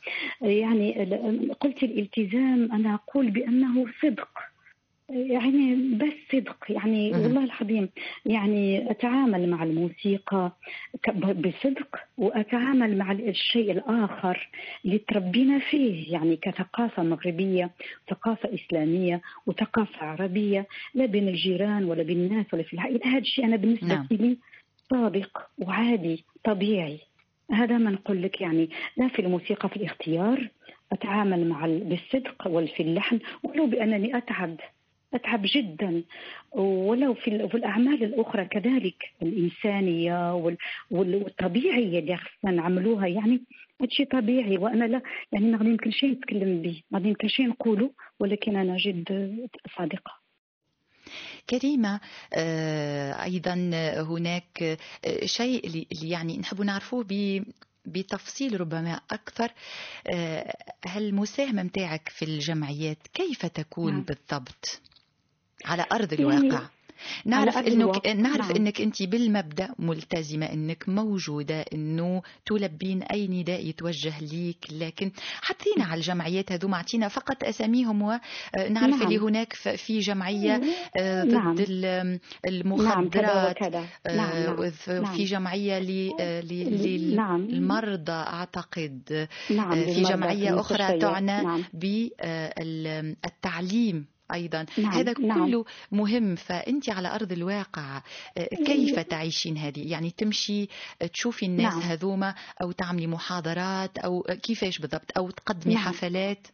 يعني 0.41 1.03
قلت 1.59 1.83
الالتزام 1.83 2.71
أنا 2.71 2.93
أقول 2.93 3.31
بأنه 3.31 3.85
صدق 4.01 4.29
يعني 5.09 5.75
بس 5.75 6.13
صدق 6.31 6.57
يعني. 6.69 7.11
والله 7.11 7.43
العظيم 7.43 7.89
يعني 8.25 8.91
أتعامل 8.91 9.49
مع 9.49 9.63
الموسيقى 9.63 10.51
بصدق 11.35 11.95
وأتعامل 12.17 12.97
مع 12.97 13.11
الشيء 13.11 13.71
الآخر 13.71 14.49
اللي 14.85 14.97
تربينا 14.97 15.59
فيه 15.59 16.13
يعني 16.13 16.35
كثقافة 16.35 17.03
مغربية 17.03 17.69
ثقافة 18.09 18.49
إسلامية 18.53 19.21
وثقافة 19.45 20.05
عربية 20.05 20.67
لا 20.93 21.05
بين 21.05 21.27
الجيران 21.27 21.83
ولا 21.85 22.03
بين 22.03 22.17
الناس 22.17 22.45
ولا 22.53 22.63
في 22.63 22.73
العائلة 22.73 22.99
هذا 23.05 23.17
الشيء 23.17 23.45
أنا 23.45 23.55
بالنسبة 23.55 23.87
نعم. 23.87 24.07
لي 24.11 24.37
صادق 24.89 25.47
وعادي 25.57 26.23
طبيعي 26.43 26.99
هذا 27.51 27.77
ما 27.77 27.91
نقول 27.91 28.21
لك 28.23 28.41
يعني 28.41 28.69
لا 28.97 29.07
في 29.07 29.19
الموسيقى 29.21 29.69
في 29.69 29.75
الاختيار 29.75 30.49
أتعامل 30.91 31.47
مع 31.49 31.65
ال- 31.65 31.83
بالصدق 31.83 32.47
وفي 32.47 32.83
اللحن 32.83 33.19
ولو 33.43 33.65
بأنني 33.67 34.17
أتعب 34.17 34.55
أتعب 35.13 35.41
جدا. 35.45 36.03
ولو 36.51 37.13
في, 37.13 37.27
ال- 37.27 37.49
في 37.49 37.57
الأعمال 37.57 38.03
الأخرى 38.03 38.45
كذلك 38.45 39.03
الإنسانية 39.21 40.35
وال- 40.35 40.57
وال- 40.91 41.15
والطبيعية 41.15 41.99
اللي 41.99 42.17
خصنا 42.17 42.51
نعملوها. 42.51 43.07
يعني 43.07 43.41
هادشي 43.81 44.05
طبيعي 44.05 44.57
وأنا 44.57 44.85
لا 44.85 45.01
يعني 45.31 45.45
ما 45.45 45.57
غادي 45.57 45.69
يمكن 45.69 45.91
شيء 45.91 46.11
نتكلم 46.11 46.61
به. 46.61 46.81
ما 46.91 46.97
غادي 46.99 47.09
يمكن 47.09 47.27
شيء 47.27 47.47
نقوله 47.47 47.91
ولكن 48.19 48.55
أنا 48.55 48.77
جد 48.77 49.07
صادقة. 49.77 50.19
كريمة 51.49 51.99
آه، 52.33 53.23
أيضا 53.23 53.53
هناك 54.09 54.63
آه، 55.05 55.25
شيء 55.25 55.87
يعني 56.03 56.37
نحب 56.37 56.61
نعرفوه 56.61 57.05
ب 57.09 57.43
بتفصيل 57.85 58.61
ربما 58.61 58.99
أكثر 59.11 59.51
آه، 60.13 60.55
المساهمة 60.97 61.63
متاعك 61.63 62.09
في 62.09 62.25
الجمعيات 62.25 62.97
كيف 63.13 63.45
تكون 63.45 63.93
نعم. 63.93 64.01
بالضبط؟ 64.03 64.81
على 65.65 65.85
أرض 65.91 66.13
يعني 66.13 66.25
الواقع 66.37 66.61
نعرف 67.25 67.57
انك 67.57 68.07
نعرف 68.07 68.47
نعم. 68.47 68.55
إنك 68.55 68.81
أنت 68.81 69.03
بالمبدأ 69.03 69.69
ملتزمة 69.79 70.45
إنك 70.45 70.89
موجودة 70.89 71.61
إنه 71.73 72.21
تلبين 72.45 73.03
أي 73.03 73.27
نداء 73.27 73.65
يتوجه 73.67 74.13
ليك 74.21 74.65
لكن 74.71 75.11
حطينا 75.41 75.85
على 75.85 75.97
الجمعيات 75.97 76.51
هذوما 76.51 76.77
أعطينا 76.77 77.07
فقط 77.07 77.43
أساميهم 77.43 78.01
ونعرف 78.01 78.21
نعم. 78.71 79.01
اللي 79.03 79.17
هناك 79.17 79.53
في 79.53 79.99
جمعية 79.99 80.61
آه، 80.99 81.23
ضد 81.23 81.31
نعم. 81.33 81.55
نعم 81.65 82.19
المخدرات 82.47 83.61
آه، 84.07 84.15
نعم 84.15 84.17
نعم 84.37 84.59
نعم. 84.87 85.09
آه، 86.19 86.41
ل- 86.41 87.15
نعم. 87.15 87.41
للمرضى 87.41 88.11
أعتقد 88.11 89.27
نعم 89.49 89.71
آه، 89.71 89.85
في 89.93 90.01
جمعية 90.01 90.59
أخرى 90.59 90.77
المستشفيات. 90.77 91.01
تعنى 91.01 91.43
نعم 91.43 91.63
بالتعليم 93.23 94.05
أيضا. 94.33 94.65
نعم، 94.77 94.91
هذا 94.91 95.13
نعم. 95.19 95.45
كله 95.45 95.65
مهم. 95.91 96.35
فأنت 96.35 96.89
على 96.89 97.15
أرض 97.15 97.31
الواقع 97.31 98.01
آه، 98.37 98.45
كيف 98.65 98.99
تعيشين 98.99 99.57
هذه؟ 99.57 99.91
يعني 99.91 100.11
تمشي 100.11 100.67
آه، 101.01 101.05
تشوفي 101.05 101.45
الناس 101.45 101.73
نعم. 101.73 101.81
هذوما 101.81 102.35
أو 102.61 102.71
تعملي 102.71 103.07
محاضرات 103.07 103.97
أو 103.97 104.21
آه، 104.21 104.33
كيفاش 104.33 104.79
بالضبط؟ 104.79 105.17
أو 105.17 105.29
تقدمي 105.29 105.73
نعم. 105.73 105.83
حفلات؟ 105.83 106.47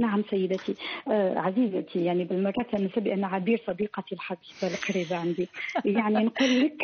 نعم 0.00 0.24
سيدتي. 0.30 0.74
آه 1.08 1.38
عزيزتي 1.38 2.04
يعني 2.04 2.24
بالمرات 2.24 2.74
أنا 2.74 2.88
بأن 2.96 3.24
عبير 3.24 3.62
صديقتي 3.66 4.14
الحبيبة 4.14 4.74
القريبة 4.74 5.16
عندي. 5.16 5.48
يعني 5.84 6.24
نقول 6.24 6.60
لك 6.60 6.82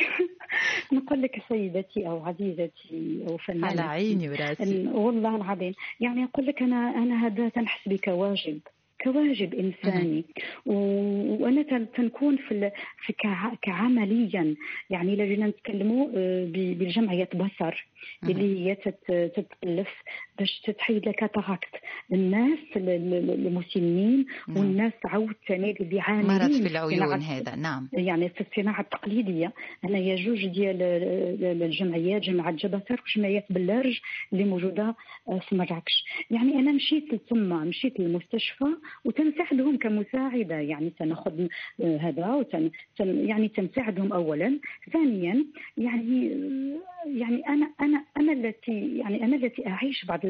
نقول 0.97 1.23
لك 1.23 1.43
سيدتي 1.49 2.09
أو 2.09 2.27
عزيزتي 2.27 3.25
أو 3.29 3.39
على 3.49 3.61
فنانتي 3.61 3.81
عيني 3.83 4.29
وراسي. 4.29 4.89
والله 4.89 5.37
العظيم. 5.37 5.75
يعني 6.01 6.25
أقول 6.25 6.47
لك 6.47 6.63
أنا 6.63 6.77
أنا 6.77 7.27
هذا 7.27 7.49
تنحس 7.49 7.89
بكواجب 7.89 8.61
كواجب 9.05 9.55
إنساني. 9.55 10.25
و- 10.67 11.43
وأنا 11.45 11.63
تن- 11.63 11.93
تنكون 11.93 12.37
في 12.37 12.53
ال- 12.53 12.71
في 13.07 13.13
كع- 13.13 13.55
كعمليا. 13.63 14.55
يعني 14.91 15.15
إلا 15.15 15.25
جينا 15.25 15.47
نتكلموا 15.47 16.09
آه، 16.17 16.45
ب- 16.45 16.79
بالجمعية 16.79 17.29
بصر 17.35 17.87
اللي 18.31 18.67
هي 18.71 18.75
تت- 18.75 19.33
تتكلف 19.37 19.89
باش 20.39 20.61
تتحيد 20.65 21.09
الكاتاراكت 21.09 21.75
الناس 22.13 22.59
ال- 22.77 22.89
ال- 22.89 23.47
المسنين. 23.47 24.27
والناس 24.49 24.93
عاود 25.05 25.35
ثاني 25.49 25.71
اللي 25.81 26.01
عاملين 26.01 26.27
مرض 26.27 26.51
في 26.63 26.69
العيون 26.69 27.21
هذا 27.21 27.55
نعم. 27.57 27.89
يعني 27.93 28.29
في 28.29 28.41
الصناعة 28.41 28.81
التقليدية. 28.81 29.53
هنايا 29.85 30.17
جوج 30.17 30.47
ديال 30.47 30.83
ال- 30.83 31.45
ال- 31.45 31.63
الجمعيات 31.63 32.23
جماعة 32.23 32.51
جبتر 32.51 33.03
وجمعيه 33.07 33.45
بلارج 33.51 34.01
اللي 34.33 34.45
موجودة 34.45 34.95
آه، 35.29 35.39
في 35.39 35.55
مراكش. 35.57 36.05
يعني 36.31 36.53
أنا 36.55 36.73
مشيت 36.73 37.15
لتما 37.15 37.65
مشيت 37.65 38.01
للمستشفى 38.01 38.65
وتنساعدهم 39.05 39.77
كمساعدة. 39.79 40.55
يعني 40.55 40.91
تناخذ 40.99 41.47
آه، 41.81 41.97
هذا 41.97 42.27
وتن 42.35 42.71
تن 42.99 43.29
يعني 43.29 43.49
تنساعدهم 43.49 44.13
اولا. 44.13 44.59
ثانيا 44.93 45.45
يعني 45.79 46.33
آه، 46.33 47.09
يعني 47.09 47.43
أنا 47.49 47.71
أنا 47.81 48.05
أنا 48.17 48.33
التي 48.33 48.97
يعني 48.99 49.25
أنا 49.25 49.37
التي 49.37 49.67
أعيش 49.67 50.05
بعض 50.05 50.26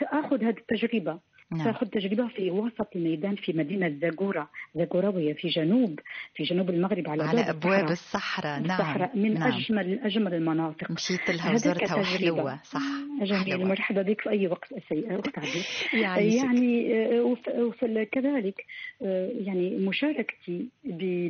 تاخذ 0.00 0.44
هذه 0.44 0.56
التجربة 0.58 1.18
نعم 1.50 1.64
تاخذ 1.64 1.86
تجربة 1.86 2.28
في 2.28 2.50
وسط 2.50 2.88
الميدان 2.96 3.36
في 3.36 3.52
مدينة 3.52 3.88
زاغورا 3.88 4.48
زاغورا 4.74 5.08
وهي 5.08 5.34
في 5.34 5.48
جنوب 5.48 6.00
في 6.34 6.42
جنوب 6.42 6.70
المغرب 6.70 7.08
على, 7.08 7.22
على 7.22 7.42
باب 7.42 7.56
أبواب 7.56 7.90
الصحراء. 7.90 8.60
نعم 8.60 8.80
الصحراء 8.80 9.16
من 9.16 9.34
نعم. 9.34 9.52
أجمل 9.52 9.98
أجمل 9.98 10.34
المناطق 10.34 10.90
مشيت 10.90 11.30
لها 11.30 11.52
وزرتها. 11.52 11.96
وحلوة 11.96 12.60
صح 12.62 12.80
جميل 13.22 13.52
حلوة. 13.52 13.68
مرحبا 13.68 14.02
بك 14.02 14.20
في 14.20 14.30
أي 14.30 14.46
وقت 14.46 14.72
أسي... 14.72 15.14
وقت 15.14 15.38
يعيشك. 15.94 16.44
يعني 16.44 16.94
آه، 16.94 18.04
كذلك 18.12 18.64
آه، 19.02 19.30
يعني 19.40 19.70
مشاركتي 19.70 20.68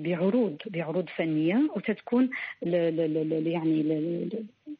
بعروض 0.05 0.57
بعروض 0.67 1.09
فنية 1.17 1.71
وتتكون 1.77 2.31
يعني 2.63 3.83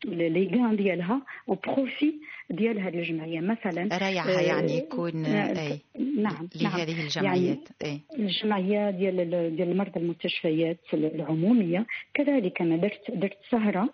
ل- 0.05 0.09
ل- 0.11 0.33
ل- 0.33 0.33
ليغان 0.33 0.77
ديالها 0.77 1.23
وبروفي 1.47 2.13
ديال 2.51 2.81
هذه 2.81 2.99
الجمعية 2.99 3.41
مثلا 3.41 3.99
ريعها 3.99 4.39
آه، 4.39 4.41
يعني 4.41 4.77
يكون 4.79 5.25
آه، 5.27 5.61
أي 5.61 5.81
نعم 6.17 6.49
نعم 6.63 6.77
لهذه 6.77 7.03
الجمعيات 7.05 7.69
أي. 7.85 8.01
الجمعية 8.19 8.91
ديال 8.91 9.17
ديال 9.57 9.71
المرضى 9.71 10.01
المستشفيات 10.01 10.79
العمومية. 10.95 11.87
كذلك 12.15 12.61
أنا 12.63 12.77
درت 12.77 13.11
درت 13.11 13.39
سهرة 13.51 13.89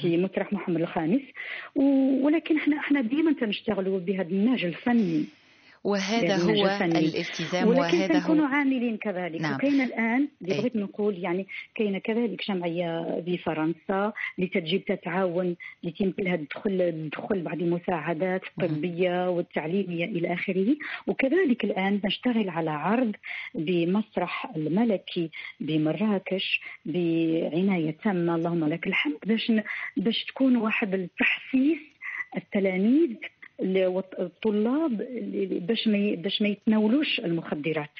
في 0.00 0.16
مسرح 0.16 0.52
محمد 0.52 0.80
الخامس. 0.80 1.20
ولكن 2.22 2.56
إحنا 2.56 2.78
إحنا 2.78 3.00
ديما 3.00 3.32
تنشتغلوا 3.32 3.98
بهذا 3.98 4.28
النهج 4.28 4.64
الفني. 4.64 5.24
وهذا 5.86 6.36
هو. 6.36 6.66
الالتزام 6.82 7.68
ولكن 7.68 7.80
وهذا 7.80 8.20
سنكون 8.20 8.40
هو 8.40 8.46
عاملين 8.46 8.96
كذلك 8.96 9.40
نعم. 9.40 9.54
وكاين 9.54 9.80
الآن 9.80 10.28
اللي. 10.40 10.58
بغيت 10.58 10.76
نقول 10.76 11.18
يعني 11.18 11.46
كاينة 11.74 11.98
كذلك 11.98 12.48
جمعيه 12.48 13.20
بفرنسا 13.26 14.12
اللي 14.38 14.48
تجي 14.48 14.78
تتعاون 14.78 15.56
لتمثل 15.82 16.24
لها 16.24 16.34
الدخول 16.34 16.82
الدخول 16.82 17.42
بعض 17.42 17.62
المساعدات 17.62 18.42
الطبية 18.44 19.30
والتعليمية 19.30 20.04
إلى 20.04 20.32
آخره 20.32 20.76
وكذلك 21.06 21.64
الآن 21.64 22.00
نشتغل 22.04 22.48
على 22.48 22.70
عرض 22.70 23.12
بمسرح 23.54 24.52
الملكي 24.56 25.30
بمراكش 25.60 26.60
بعناية 26.86 27.96
تامة 28.04 28.34
اللهم 28.34 28.64
لك 28.68 28.86
الحمد 28.86 29.18
باش 29.26 29.52
باش 29.96 30.24
تكون 30.24 30.56
واحد 30.56 30.94
التحسيس 30.94 31.78
التلاميذ 32.36 33.10
الطلاب 33.60 34.96
باش 35.66 35.88
ما 35.88 36.14
باش 36.14 36.42
ما 36.42 36.48
يتناولوش 36.48 37.20
المخدرات. 37.20 37.90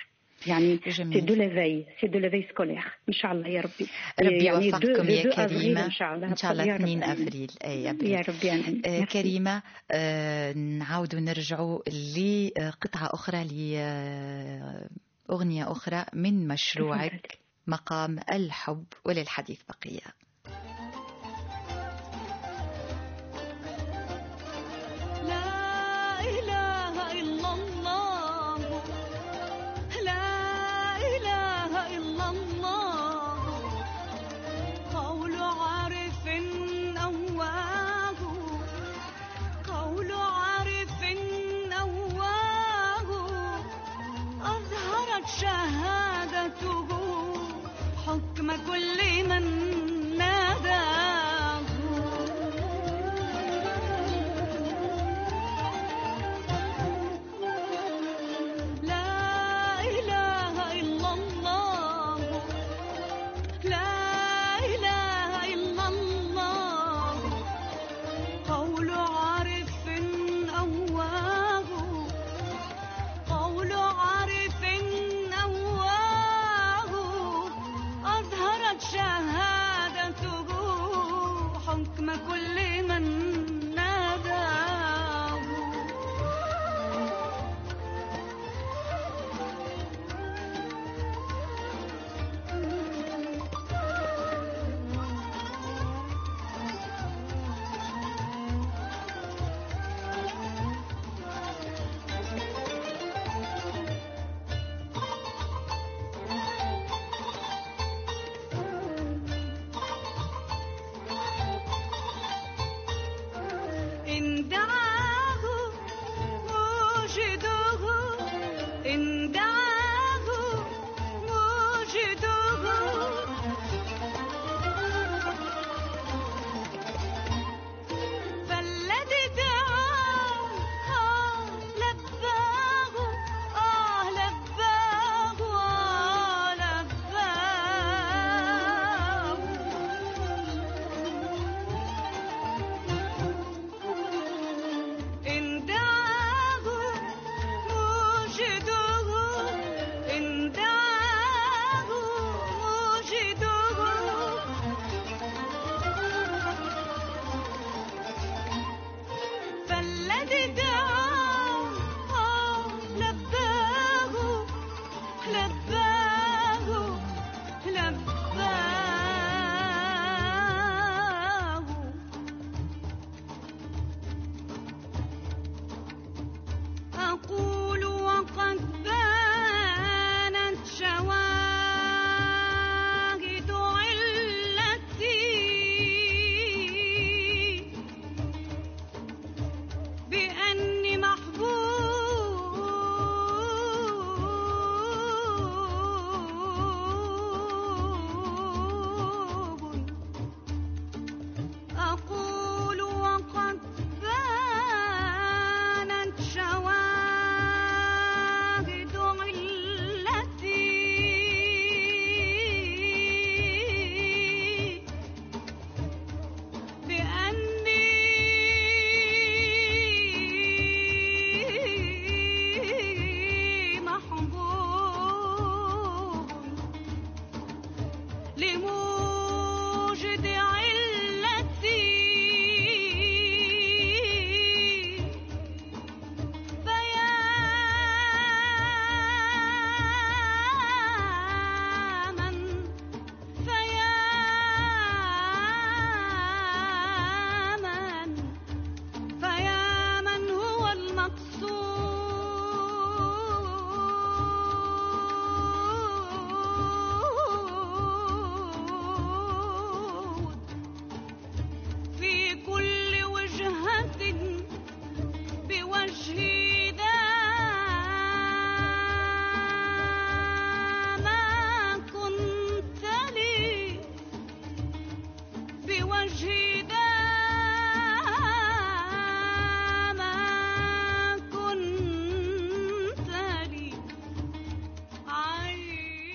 يعني 0.47 0.81
c'est 0.91 1.21
de 1.21 1.35
la 1.35 1.55
vie 1.55 1.85
c'est 2.01 2.07
de 2.07 2.19
la 2.19 2.30
vie 2.30 2.47
scolaire. 2.49 2.85
إن 3.09 3.13
شاء 3.13 3.33
الله 3.33 3.49
يا 3.49 3.61
ربي. 3.61 3.87
ربي 4.21 4.45
يعني 4.45 4.67
يوفقكم 4.67 5.09
يا 5.09 5.47
كريمة. 5.47 5.85
إن 5.85 5.91
شاء 5.91 6.15
الله. 6.15 6.29
إن 6.29 6.37
شاء 6.37 6.53
الله 6.53 6.65
يا 6.65 6.75
رب 6.75 6.81
2 6.81 7.03
آمين. 7.03 7.27
أفريل. 7.27 7.51
أي 7.65 7.83
يا 7.83 7.91
أبريل 7.91 8.29
ربي 8.29 8.53
امين 8.53 8.83
آه،. 8.87 9.05
كريمة 9.05 9.63
آه، 9.91 10.53
نعود 10.53 11.15
نرجع 11.15 11.79
لقطعة 12.17 13.07
أخرى 13.15 13.45
لأغنية 15.29 15.73
أخرى 15.73 16.05
من 16.13 16.49
مشروعك 16.49 17.39
مقام 17.67 18.19
الحب 18.33 18.85
وللحديث 19.05 19.61
بقية. 19.69 20.17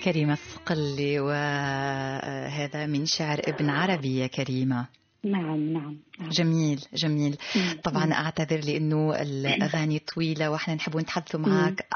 كريمة 0.04 0.32
الصقلي 0.32 1.20
وهذا 1.20 2.86
من 2.86 3.06
شعر 3.06 3.40
ابن 3.48 3.70
عربي 3.70 4.18
يا 4.18 4.26
كريمة 4.26 4.86
نعم 5.24 5.72
نعم 5.72 5.96
نعم. 6.20 6.28
جميل 6.28 6.84
جميل 6.94 7.36
مم. 7.56 7.80
طبعا 7.84 8.06
مم. 8.06 8.12
أعتذر 8.12 8.60
لأنه 8.60 9.22
الأغاني 9.22 9.98
طويلة 9.98 10.50
وإحنا 10.50 10.74
نحب 10.74 10.96
نتحدثوا. 10.96 11.40
معك 11.40 11.86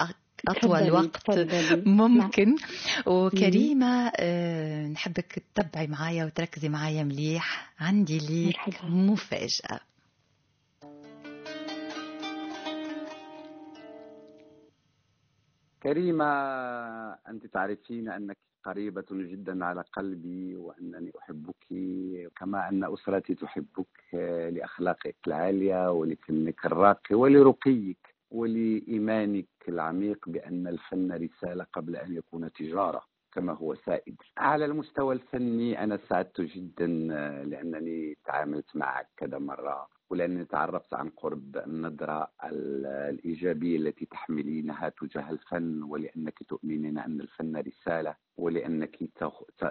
أطول 0.48 0.90
وقت. 0.90 1.38
ممكن 1.86 2.56
وكريمة 3.06 4.12
آه، 4.16 4.86
نحبك 4.86 5.42
تتبعي 5.54 5.86
معايا 5.86 6.24
وتركزي 6.24 6.68
معايا 6.68 7.04
مليح 7.04 7.72
عندي 7.80 8.18
ليك. 8.18 8.56
مفاجأة 8.84 9.80
كريمة 15.82 16.24
أنت 17.30 17.46
تعرفين 17.46 18.08
أنك 18.08 18.36
قريبة 18.64 19.04
جدا 19.10 19.64
على 19.64 19.84
قلبي 19.92 20.56
وأنني 20.56 21.12
أحبك 21.18 21.66
كما 22.36 22.68
أن 22.68 22.84
أسرتي 22.84 23.34
تحبك 23.34 24.14
لأخلاقك 24.52 25.16
العالية 25.26 25.90
ولفنك 25.92 26.66
الراقي 26.66 27.14
ولرقيك 27.14 28.14
ولإيمانك 28.30 29.46
العميق 29.68 30.28
بأن 30.28 30.66
الفن 30.66 31.12
رسالة 31.12 31.66
قبل 31.72 31.96
أن 31.96 32.16
يكون 32.16 32.52
تجارة 32.52 33.02
كما 33.32 33.52
هو 33.52 33.74
سائد. 33.74 34.16
على 34.38 34.64
المستوى 34.64 35.14
الفني 35.14 35.84
أنا 35.84 35.98
سعدت 36.08 36.40
جدا 36.40 36.86
لأنني 37.44 38.16
تعاملت 38.24 38.76
معك 38.76 39.08
كذا 39.16 39.38
مرة 39.38 39.88
ولأنني 40.10 40.44
تعرفت 40.44 40.94
عن 40.94 41.08
قرب 41.08 41.56
النظرة 41.56 42.30
ال- 42.44 42.86
الإيجابية 42.86 43.76
التي 43.76 44.06
تحملينها 44.06 44.88
تجاه 44.88 45.30
الفن 45.30 45.82
ولأنك 45.82 46.42
تؤمنين 46.48 46.98
أن 46.98 47.20
الفن 47.20 47.56
رسالة 47.56 48.16
ولأنك 48.38 48.96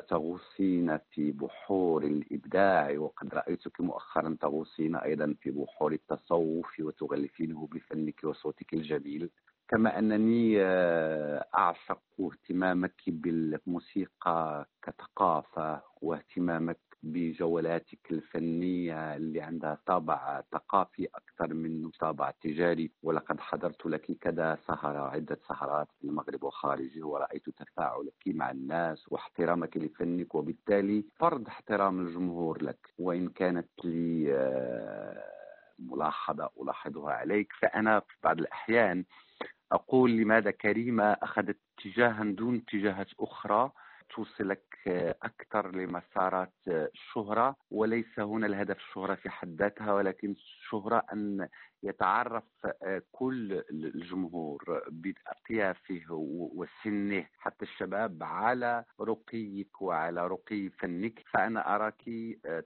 تغوصين 0.08 0.98
في 0.98 1.32
بحور 1.32 2.04
الإبداع. 2.04 2.98
وقد 2.98 3.34
رأيتك 3.34 3.82
مؤخرا 3.82 4.38
تغوصين 4.42 4.96
أيضا 4.96 5.36
في 5.42 5.52
بحور 5.52 5.92
التصوف 5.94 6.80
وتغلفينه 6.80 7.68
بفنك 7.72 8.24
وصوتك 8.24 8.74
الجميل. 8.74 9.30
كما 9.70 10.00
أنني 10.00 10.56
آه، 10.62 11.46
أعشق 11.58 12.02
اهتمامك 12.20 13.02
بالموسيقى 13.08 14.68
كثقافة 14.84 15.82
واهتمامك 16.02 16.80
بجولاتك 17.06 18.12
الفنية 18.12 19.16
اللي 19.16 19.42
عندها 19.42 19.78
طابع 19.86 20.42
ثقافي 20.52 21.08
أكثر 21.16 21.54
من 21.54 21.90
طابع 22.00 22.32
تجاري 22.32 22.92
ولقد 23.04 23.40
حضرت 23.40 23.86
لك 23.86 24.12
كذا 24.22 24.58
سهرة 24.68 25.00
عدة 25.10 25.40
سهرات 25.50 25.88
في 26.00 26.08
المغرب 26.08 26.44
وخارجه 26.44 27.04
ورأيت 27.08 27.50
تفاعلك 27.50 28.14
مع 28.28 28.52
الناس 28.52 29.06
واحترامك 29.12 29.78
لفنك 29.78 30.36
وبالتالي 30.36 31.06
فرض 31.20 31.48
احترام 31.48 32.02
الجمهور 32.08 32.64
لك. 32.64 32.90
وإن 33.00 33.28
كانت 33.30 33.70
لي 33.84 34.34
آه، 34.34 35.24
ملاحظة 35.80 36.50
ألاحظها 36.62 37.14
عليك 37.14 37.54
فأنا 37.60 38.00
في 38.00 38.16
بعض 38.24 38.40
الأحيان 38.40 39.06
أقول 39.72 40.12
لماذا 40.12 40.52
كريمة 40.52 41.04
أخذت 41.04 41.58
اتجاها 41.80 42.24
دون 42.24 42.56
اتجاهات 42.56 43.08
أخرى 43.20 43.72
توصلك 44.10 44.64
أكثر 45.24 45.72
لمسارات 45.76 46.54
الشهرة 46.68 47.56
وليس 47.72 48.20
هنا 48.20 48.48
الهدف 48.48 48.78
الشهرة 48.78 49.16
في 49.16 49.30
حد 49.30 49.56
ذاتها 49.62 49.94
ولكن 49.94 50.32
الشهرة 50.32 51.04
أن 51.14 51.48
يتعرف 51.84 52.44
كل 53.12 53.64
الجمهور 53.72 54.82
بأطيافه 54.92 56.04
وسنه 56.56 57.26
حتى 57.38 57.66
الشباب 57.66 58.24
على 58.24 58.84
رقيك 59.02 59.82
وعلى 59.82 60.28
رقي 60.28 60.70
فنك. 60.70 61.20
فأنا 61.32 61.76
أراك 61.76 62.04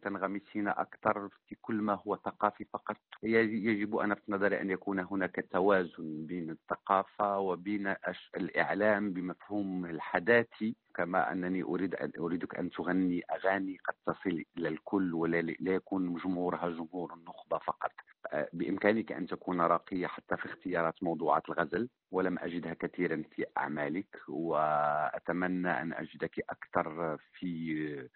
تنغمسين 0.02 0.68
أكثر 0.68 1.30
في 1.48 1.56
كل 1.62 1.76
ما 1.76 1.94
هو 2.08 2.16
ثقافي 2.16 2.66
فقط. 2.66 2.98
يج- 3.24 3.66
يجب 3.68 3.96
أنا 3.96 4.16
في 4.16 4.32
نظري 4.32 4.62
أن 4.62 4.70
يكون 4.70 5.00
هناك 5.00 5.46
توازن 5.52 6.26
بين 6.26 6.50
الثقافة 6.50 7.40
وبين 7.40 7.96
الإعلام 8.38 9.14
بمفهوم 9.14 9.86
الحداثي. 9.86 10.76
كما 11.00 11.32
أنني 11.32 11.64
أريد 11.64 11.96
أن 11.96 12.12
أريدك 12.20 12.56
أن 12.56 12.70
تغني 12.70 13.22
أغاني 13.32 13.78
قد 13.88 13.94
تصل 14.06 14.44
إلى 14.58 14.68
الكل 14.68 15.14
ولا 15.14 15.42
لا 15.42 15.72
يكون 15.74 16.16
جمهورها 16.16 16.70
جمهور 16.70 17.14
النخبة 17.14 17.58
فقط. 17.58 17.92
آه، 18.34 18.50
بإمكانك 18.54 19.12
أن 19.12 19.28
تكون 19.28 19.62
راقية 19.62 20.08
حتى 20.08 20.38
في 20.38 20.46
اختيارات 20.46 21.04
موضوعات 21.04 21.50
الغزل 21.50 21.90
ولم 22.12 22.40
أجدها 22.40 22.74
كثيرا 22.74 23.24
في 23.32 23.46
أعمالك 23.58 24.16
وأتمنى 24.28 25.82
أن 25.82 25.94
أجدك 25.94 26.40
أكثر 26.50 27.18
في 27.34 28.10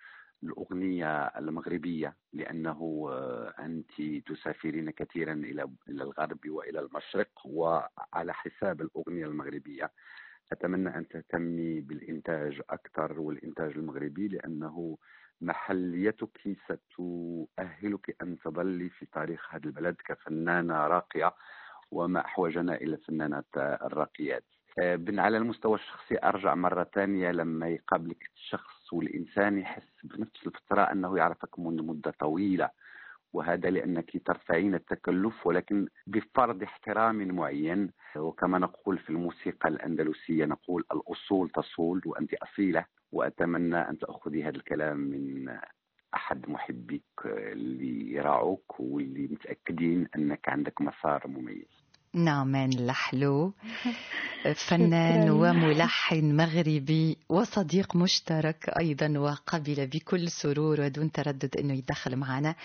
الأغنية 0.44 1.26
المغربية 1.26 2.16
لأنه 2.34 3.08
آه، 3.12 3.54
أنت 3.60 4.02
تسافرين 4.28 4.90
كثيرا 4.90 5.34
إلى 5.34 5.70
إلى 5.90 6.04
الغرب 6.04 6.40
وإلى 6.50 6.80
المشرق 6.80 7.32
وعلى 7.46 8.34
حساب 8.34 8.82
الأغنية 8.82 9.26
المغربية. 9.26 9.92
أتمنى 10.52 10.98
أن 10.98 11.08
تهتمي 11.08 11.82
بالإنتاج 11.82 12.62
أكثر 12.70 13.20
والإنتاج 13.20 13.72
المغربي 13.72 14.28
لأنه 14.28 14.98
محليتك 15.42 16.58
ستؤهلك 16.68 18.16
أن 18.22 18.38
تظلي 18.40 18.90
في 18.90 19.06
تاريخ 19.06 19.56
هذا 19.56 19.66
البلد 19.66 19.96
كفنانة 20.06 20.88
راقية 20.88 21.34
وما 21.92 22.26
أحوجنا 22.26 22.76
إلى 22.76 22.96
الفنانات 22.96 23.46
الراقيات. 23.58 24.44
آه، 24.80 25.00
على 25.10 25.38
المستوى 25.38 25.76
الشخصي 25.76 26.18
أرجع 26.24 26.56
مرة 26.56 26.84
ثانية 26.84 27.32
لما 27.32 27.68
يقابلك 27.68 28.30
الشخص 28.36 28.94
والإنسان 28.94 29.58
يحس 29.58 29.90
بنفس 30.04 30.48
الفترة 30.48 30.82
أنه 30.82 31.18
يعرفك 31.18 31.60
منذ 31.60 31.84
مدة 31.84 32.12
طويلة. 32.20 32.70
وهذا 33.34 33.70
لأنك 33.70 34.26
ترفعين 34.26 34.76
التكلف 34.76 35.48
ولكن 35.48 35.88
بفرض 36.08 36.64
احترام 36.64 37.36
معين. 37.36 37.90
وكما 38.16 38.60
نقول 38.60 38.98
في 38.98 39.10
الموسيقى 39.10 39.70
الأندلسية 39.70 40.46
نقول 40.46 40.84
الأصول 40.92 41.50
تصول 41.50 42.02
وأنت 42.06 42.34
أصيلة 42.34 42.86
وأتمنى 43.12 43.78
أن 43.78 43.98
تأخذي 43.98 44.44
هذا 44.44 44.56
الكلام 44.56 44.98
من 44.98 45.50
أحد 46.16 46.50
محبيك 46.50 47.04
اللي 47.26 48.12
يراعوك 48.14 48.80
واللي 48.80 49.28
متأكدين 49.28 50.08
أنك 50.16 50.50
عندك 50.50 50.82
مسار 50.82 51.28
مميز. 51.28 51.84
نعمان 52.16 52.70
الحلو 52.74 53.54
فنان. 54.70 55.30
وملحن 55.30 56.36
مغربي 56.36 57.18
وصديق 57.30 57.96
مشترك 57.96 58.70
أيضا 58.80 59.20
وقبل 59.20 59.88
بكل 59.88 60.30
سرور 60.30 60.82
ودون 60.82 61.12
تردد 61.12 61.58
أنه 61.58 61.74
يدخل 61.74 62.16
معنا. 62.16 62.56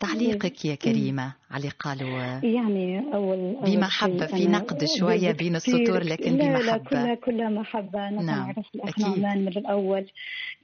تعليقك 0.00 0.64
يا 0.64 0.74
كريمة 0.74 1.32
على 1.50 1.68
قالوا 1.68 2.18
يعني 2.44 2.98
أول 3.14 3.56
أول 3.56 3.76
بمحبة، 3.76 4.26
في 4.26 4.46
نقد 4.46 4.84
شوية 4.98 5.32
بين 5.32 5.56
السطور، 5.56 6.02
لكن 6.02 6.36
لا 6.36 6.44
لا 6.44 6.76
بمحبة. 6.76 6.88
كلها 6.90 7.14
كلها 7.14 7.48
محبة 7.48 8.08
أنا 8.08 8.22
نعم، 8.22 8.44
بعرف 8.46 8.66
الأخ 8.74 8.88
أكيد. 8.88 9.06
نعمان 9.06 9.44
من 9.44 9.48
الأول. 9.48 10.06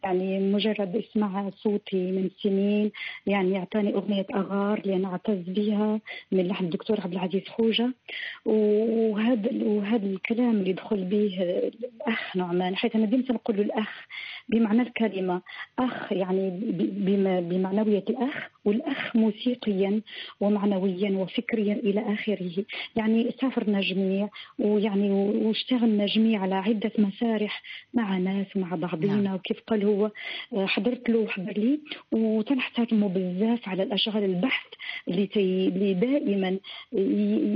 يعني 0.05 0.53
مجرد 0.53 0.97
اسمع 0.97 1.51
صوتي 1.51 2.11
من 2.13 2.31
سنين 2.43 2.91
يعني 3.27 3.51
يعطاني 3.51 3.95
أغنية 3.95 4.27
أغار 4.35 4.83
لأن 4.85 5.05
أعتز 5.05 5.43
بها 5.47 6.01
من 6.33 6.49
لحن 6.49 6.65
الدكتور 6.65 7.01
عبد 7.01 7.13
العزيز 7.13 7.43
خوجة. 7.49 7.93
وهذا 8.45 9.51
وهذا 9.65 10.07
الكلام 10.07 10.51
اللي 10.51 10.71
يدخل 10.71 11.05
به 11.05 11.39
الأخ 11.43 12.37
نعمان 12.37 12.77
حيث 12.77 12.97
أنا 12.97 13.07
ديما 13.07 13.25
نقول 13.31 13.57
له 13.57 13.63
الأخ 13.63 14.07
بمعنى 14.49 14.83
الكلمة. 14.83 15.43
أخ 15.79 16.13
يعني 16.13 16.51
بمعنوية 17.41 18.05
الأخ 18.11 18.49
والأخ 18.64 19.16
موسيقيا 19.16 20.01
ومعنويا 20.40 21.11
وفكريا 21.11 21.75
إلى 21.75 22.12
آخره 22.14 22.64
يعني 22.96 23.31
سافرنا 23.40 23.81
جميع 23.81 24.29
ويعني 24.59 25.11
واشتغلنا 25.11 26.07
جميع 26.07 26.40
على 26.40 26.55
عدة 26.55 26.92
مسارح 26.98 27.62
مع 27.94 28.18
ناس 28.18 28.46
ومع 28.57 28.75
بعضينا 28.77 29.14
نعم. 29.16 29.35
وكيف 29.35 29.61
قال 29.66 29.85
هو 29.85 30.11
آه، 30.53 30.66
حضرت 30.66 31.09
له 31.11 31.18
وحضر 31.18 31.53
لي 31.53 31.81
وتنحترمه 32.12 33.09
بزاف 33.09 33.68
على 33.68 33.83
الأشغال 33.83 34.25
البحث 34.25 34.66
اللي, 35.09 35.27
تي 35.27 35.40
اللي 35.68 35.94
دائما 35.94 36.59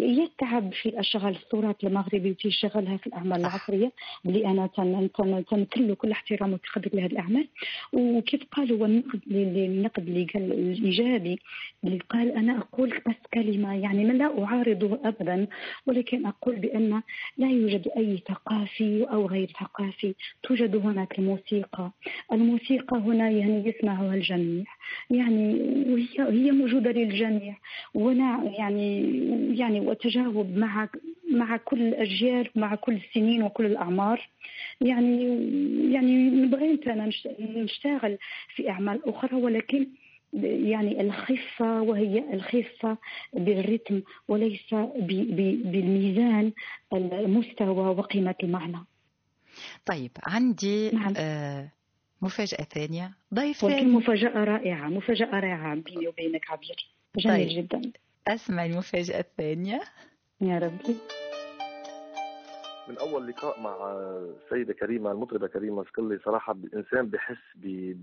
يتعب 0.02 0.72
في 0.74 0.88
الأشغال 0.88 1.36
الصورات 1.36 1.84
المغربي 1.84 2.30
وتشغلها 2.30 2.96
في 2.96 3.06
الأعمال. 3.06 3.40
العصرية 3.40 3.92
اللي 4.26 4.46
أنا 4.46 4.66
تن- 4.66 5.08
تن- 5.18 5.44
تنكله 5.44 5.94
كل 5.94 6.10
احترام 6.10 6.52
وتقدر 6.52 6.90
لهذه 6.94 7.12
الأعمال 7.12 7.48
وكيف 7.92 8.40
قال 8.52 8.72
هو 8.72 8.84
النقد 8.84 9.20
اللي- 9.26 9.66
النقد 9.66 10.06
اللي 10.08 10.24
قال 10.24 10.52
الإيجابي 11.00 11.38
اللي 11.84 11.98
قال 12.10 12.32
أنا 12.32 12.58
أقول 12.58 12.90
بس 13.06 13.14
كلمة 13.34 13.74
يعني 13.82 14.04
ما 14.04 14.12
لا 14.12 14.44
أعارضه 14.44 14.98
أبدا 15.04 15.46
ولكن 15.86 16.26
أقول 16.26 16.56
بأن 16.56 17.02
لا 17.38 17.50
يوجد 17.50 17.88
أي 17.96 18.18
ثقافي 18.28 19.04
أو 19.04 19.26
غير 19.26 19.48
ثقافي 19.60 20.14
توجد 20.42 20.76
هناك 20.76 21.18
الموسيقى. 21.18 21.90
الموسيقى 22.32 22.96
هنا 22.98 23.30
يعني 23.30 23.68
يسمعها 23.68 24.14
الجميع. 24.14 24.64
يعني 25.10 25.52
وهي 25.88 26.06
هي 26.46 26.50
موجودة 26.50 26.90
للجميع. 26.92 27.56
وأنا 27.94 28.44
يعني 28.58 29.02
يعني 29.58 29.80
وأتجاوب 29.80 30.56
معك 30.56 30.90
مع 31.32 31.56
كل 31.56 31.80
الأجيال 31.82 32.48
مع 32.56 32.74
كل 32.74 32.92
السنين 32.94 33.42
وكل 33.42 33.66
الأعمار. 33.66 34.28
يعني 34.80 35.22
يعني 35.92 36.46
بغيت 36.46 36.88
أنا 36.88 37.06
نش- 37.06 37.28
نشتغل 37.40 38.18
في 38.56 38.70
أعمال 38.70 39.00
أخرى 39.08 39.36
ولكن 39.36 39.86
يعني 40.44 41.00
الخفة 41.00 41.82
وهي 41.82 42.34
الخفة 42.34 42.98
بالرتم 43.32 44.02
وليس 44.28 44.74
بالميزان 45.64 46.52
المستوى 46.92 47.88
وقيمة 47.88 48.34
المعنى. 48.42 48.78
طيب 49.86 50.10
عندي 50.26 50.90
نعم. 50.90 51.14
آه 51.16 51.72
مفاجأة 52.22 52.64
ثانية. 52.64 53.10
ضيف 53.34 53.64
ولكن 53.64 53.78
ثاني. 53.78 53.90
مفاجأة 53.92 54.44
رائعة 54.44 54.88
مفاجأة 54.88 55.40
رائعة 55.40 55.74
بيني 55.74 56.08
وبينك 56.08 56.50
عبير. 56.50 56.88
جميل 57.16 57.48
طيب. 57.48 57.64
جدا. 57.64 57.92
أسمع 58.28 58.64
المفاجأة 58.64 59.20
الثانية. 59.20 59.80
يا 60.40 60.58
ربي. 60.58 60.96
من 62.88 62.98
أول 62.98 63.26
لقاء 63.26 63.60
مع 63.60 63.92
السيدة 63.92 64.72
كريمة 64.72 65.12
المطربة 65.12 65.46
كريمة 65.46 65.84
سكلي 65.84 66.18
صراحة 66.24 66.52
الإنسان 66.52 67.06
بحس 67.06 67.38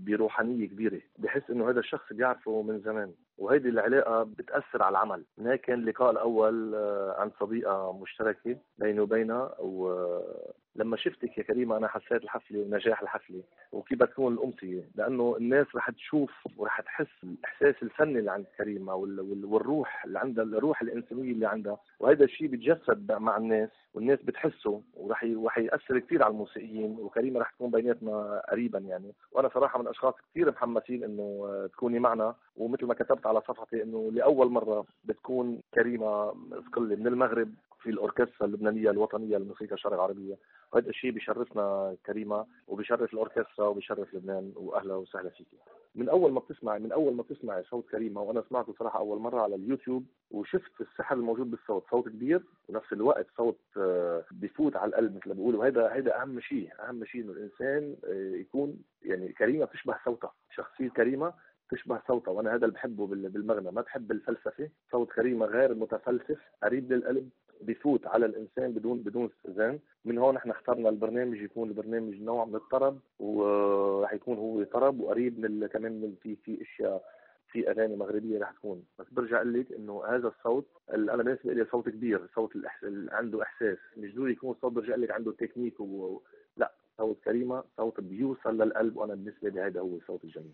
بروحانية 0.06 0.66
كبيرة 0.66 1.00
بحس 1.18 1.50
إنه 1.50 1.70
هذا 1.70 1.80
الشخص 1.80 2.12
بيعرفه 2.12 2.62
من 2.62 2.80
زمان. 2.80 3.12
وهيدي 3.38 3.68
العلاقة 3.68 4.22
بتأثر 4.22 4.82
على 4.82 4.90
العمل. 4.92 5.24
هناك 5.38 5.60
كان 5.60 5.78
اللقاء 5.78 6.10
الأول 6.10 6.74
آه، 6.74 7.14
عن 7.18 7.30
صديقة 7.40 7.92
مشتركة 8.02 8.56
بيني 8.78 9.00
وبينها 9.00 9.54
ولما 9.60 10.96
شفتك 10.96 11.38
يا 11.38 11.42
كريمة 11.42 11.76
أنا 11.76 11.88
حسيت 11.88 12.22
الحفلة 12.24 12.60
ونجاح 12.60 13.02
الحفلة. 13.02 13.42
وكيف 13.72 13.98
بتكون 13.98 14.34
الأمسية؟ 14.34 14.88
لأنه 14.94 15.36
الناس 15.38 15.66
رح 15.76 15.90
تشوف 15.90 16.30
ورح 16.56 16.80
تحس 16.80 17.06
الإحساس 17.24 17.74
الفني 17.82 18.18
اللي 18.18 18.30
عند 18.30 18.46
كريمة 18.58 18.94
وال- 18.94 19.20
وال- 19.20 19.44
والروح 19.44 20.04
اللي 20.04 20.18
عندها 20.18 20.44
الروح 20.44 20.82
الإنسانية 20.82 21.32
اللي 21.32 21.46
عندها. 21.46 21.78
وهذا 22.00 22.24
الشيء 22.24 22.48
بيتجسد 22.48 23.12
مع 23.12 23.36
الناس 23.36 23.70
والناس 23.94 24.18
بتحسه. 24.22 24.82
ورح 24.94 25.24
ي- 25.24 25.34
رح 25.44 25.58
يأثر 25.58 25.98
كثير 25.98 26.22
على 26.22 26.30
الموسيقيين 26.32 26.96
وكريمة 27.00 27.40
رح 27.40 27.50
تكون 27.50 27.70
بيناتنا 27.70 28.42
قريبا 28.50 28.78
يعني. 28.78 29.12
وأنا 29.32 29.48
صراحة 29.54 29.78
من 29.78 29.84
الاشخاص 29.84 30.14
كثير 30.30 30.50
محمسين 30.50 31.04
إنه 31.04 31.22
آه، 31.48 31.66
تكوني 31.66 31.98
معنا. 31.98 32.34
ومثل 32.56 32.86
ما 32.86 32.94
كتبت 32.94 33.23
على 33.26 33.40
صفحتي 33.40 33.82
إنه 33.82 34.10
لأول 34.12 34.50
مرة 34.50 34.84
بتكون 35.04 35.60
كريمة 35.74 36.34
سقلي 36.66 36.96
من 36.96 37.06
المغرب 37.06 37.54
في 37.82 37.90
الأوركسترا 37.90 38.46
اللبنانية 38.46 38.90
الوطنية 38.90 39.36
للموسيقى 39.36 39.74
الشرق 39.74 39.92
العربية. 39.92 40.38
وهذا 40.72 40.88
الشيء 40.88 41.10
بيشرفنا 41.10 41.96
كريمة 42.06 42.46
وبيشرف 42.68 43.12
الأوركسترا 43.12 43.66
وبيشرف 43.66 44.14
لبنان 44.14 44.52
وأهلا 44.56 44.94
وسهلا 44.94 45.28
فيكي 45.28 45.56
من 45.94 46.08
أول 46.08 46.32
ما 46.32 46.40
بتسمعي 46.40 46.78
من 46.78 46.92
أول 46.92 47.14
ما 47.14 47.22
بتسمعي 47.22 47.62
صوت 47.62 47.90
كريمة 47.90 48.20
وأنا 48.22 48.44
سمعته 48.48 48.74
صراحة 48.78 48.98
أول 48.98 49.18
مرة 49.18 49.40
على 49.40 49.54
اليوتيوب 49.54 50.04
وشفت 50.30 50.80
السحر 50.80 51.16
الموجود 51.16 51.50
بالصوت 51.50 51.84
صوت 51.90 52.08
كبير 52.08 52.42
ونفس 52.68 52.92
الوقت 52.92 53.26
صوت 53.36 53.58
آه، 53.76 54.24
بفوت 54.30 54.76
على 54.76 54.88
القلب 54.88 55.16
مثل 55.16 55.28
ما 55.28 55.34
بيقولوا. 55.34 55.66
هذا 55.66 55.88
هذا 55.88 56.22
أهم 56.22 56.40
شيء 56.40 56.70
أهم 56.88 57.04
شيء 57.04 57.20
إنه 57.20 57.32
الإنسان 57.32 57.96
آه، 58.04 58.36
يكون 58.36 58.82
يعني 59.02 59.28
كريمة 59.32 59.64
بتشبه 59.64 59.96
صوتها 60.04 60.32
شخصية 60.54 60.88
كريمة. 60.88 61.32
تشبه 61.70 62.00
صوتها 62.08 62.32
وأنا 62.32 62.50
هذا 62.54 62.64
اللي 62.64 62.74
بحبه 62.74 63.06
بال- 63.06 63.28
بالمغنى. 63.28 63.70
ما 63.70 63.80
بحب 63.80 64.12
الفلسفة 64.12 64.68
صوت 64.92 65.12
كريمه 65.12 65.46
غير 65.46 65.74
متفلسف 65.74 66.38
قريب 66.62 66.92
للقلب 66.92 67.28
بفوت 67.60 68.06
على 68.06 68.26
الإنسان 68.26 68.72
بدون 68.72 68.98
بدون 68.98 69.30
استئذان. 69.38 69.78
من 70.04 70.18
هون 70.18 70.36
إحنا 70.36 70.52
اخترنا 70.52 70.88
البرنامج 70.88 71.36
يكون 71.40 71.68
البرنامج 71.68 72.20
نوع 72.22 72.44
من 72.44 72.54
الطرب 72.54 72.98
وراح 73.18 74.12
يكون 74.12 74.36
هو 74.36 74.62
طرب 74.64 75.00
وقريب 75.00 75.40
من 75.40 75.66
كمان 75.66 75.92
من 76.00 76.14
في 76.22 76.36
في 76.36 76.62
أشياء 76.62 77.04
في 77.52 77.70
أغاني 77.70 77.96
مغربية 77.96 78.38
رح 78.38 78.50
تكون. 78.52 78.84
بس 78.98 79.06
برجع 79.12 79.36
أقول 79.36 79.60
لك 79.60 79.72
إنه 79.72 80.04
هذا 80.04 80.28
الصوت 80.28 80.66
ال- 80.94 81.10
أنا 81.10 81.22
بالنسبة 81.22 81.52
لي 81.52 81.64
صوت 81.64 81.88
كبير 81.88 82.26
صوت 82.34 82.56
الإحس... 82.56 82.84
ال- 82.84 83.10
عنده 83.10 83.42
إحساس. 83.42 83.78
مش 83.96 84.14
ضروري 84.14 84.32
يكون 84.32 84.54
صوت 84.62 84.72
برجع 84.72 84.94
لك 84.96 85.10
عنده 85.10 85.32
تكنيك. 85.32 85.80
و- 85.80 86.20
لا. 86.56 86.72
صوت 86.98 87.20
كريمة 87.24 87.64
صوت 87.76 88.00
بيوصل 88.00 88.62
للقلب 88.62 88.96
وأنا 88.96 89.14
بالنسبة 89.14 89.48
لي 89.48 89.60
هذا 89.60 89.80
هو 89.80 89.96
الصوت 89.96 90.24
الجميل. 90.24 90.52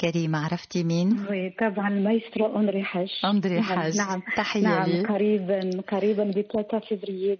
كريمة 0.00 0.44
عرفتي 0.44 0.84
مين؟ 0.84 1.26
طبعا 1.60 1.88
المايسترو 1.88 2.58
أندري 2.60 2.82
حاج. 2.84 3.10
أندري 3.24 3.54
نعم، 3.54 3.62
حاج. 3.64 3.96
نعم. 3.96 4.22
تحية 4.36 4.62
نعم 4.62 4.90
لي. 4.90 5.02
قريبا 5.02 5.70
قريبا 5.92 6.24
ب 6.24 6.40
3 6.40 6.78
فبراير 6.78 7.38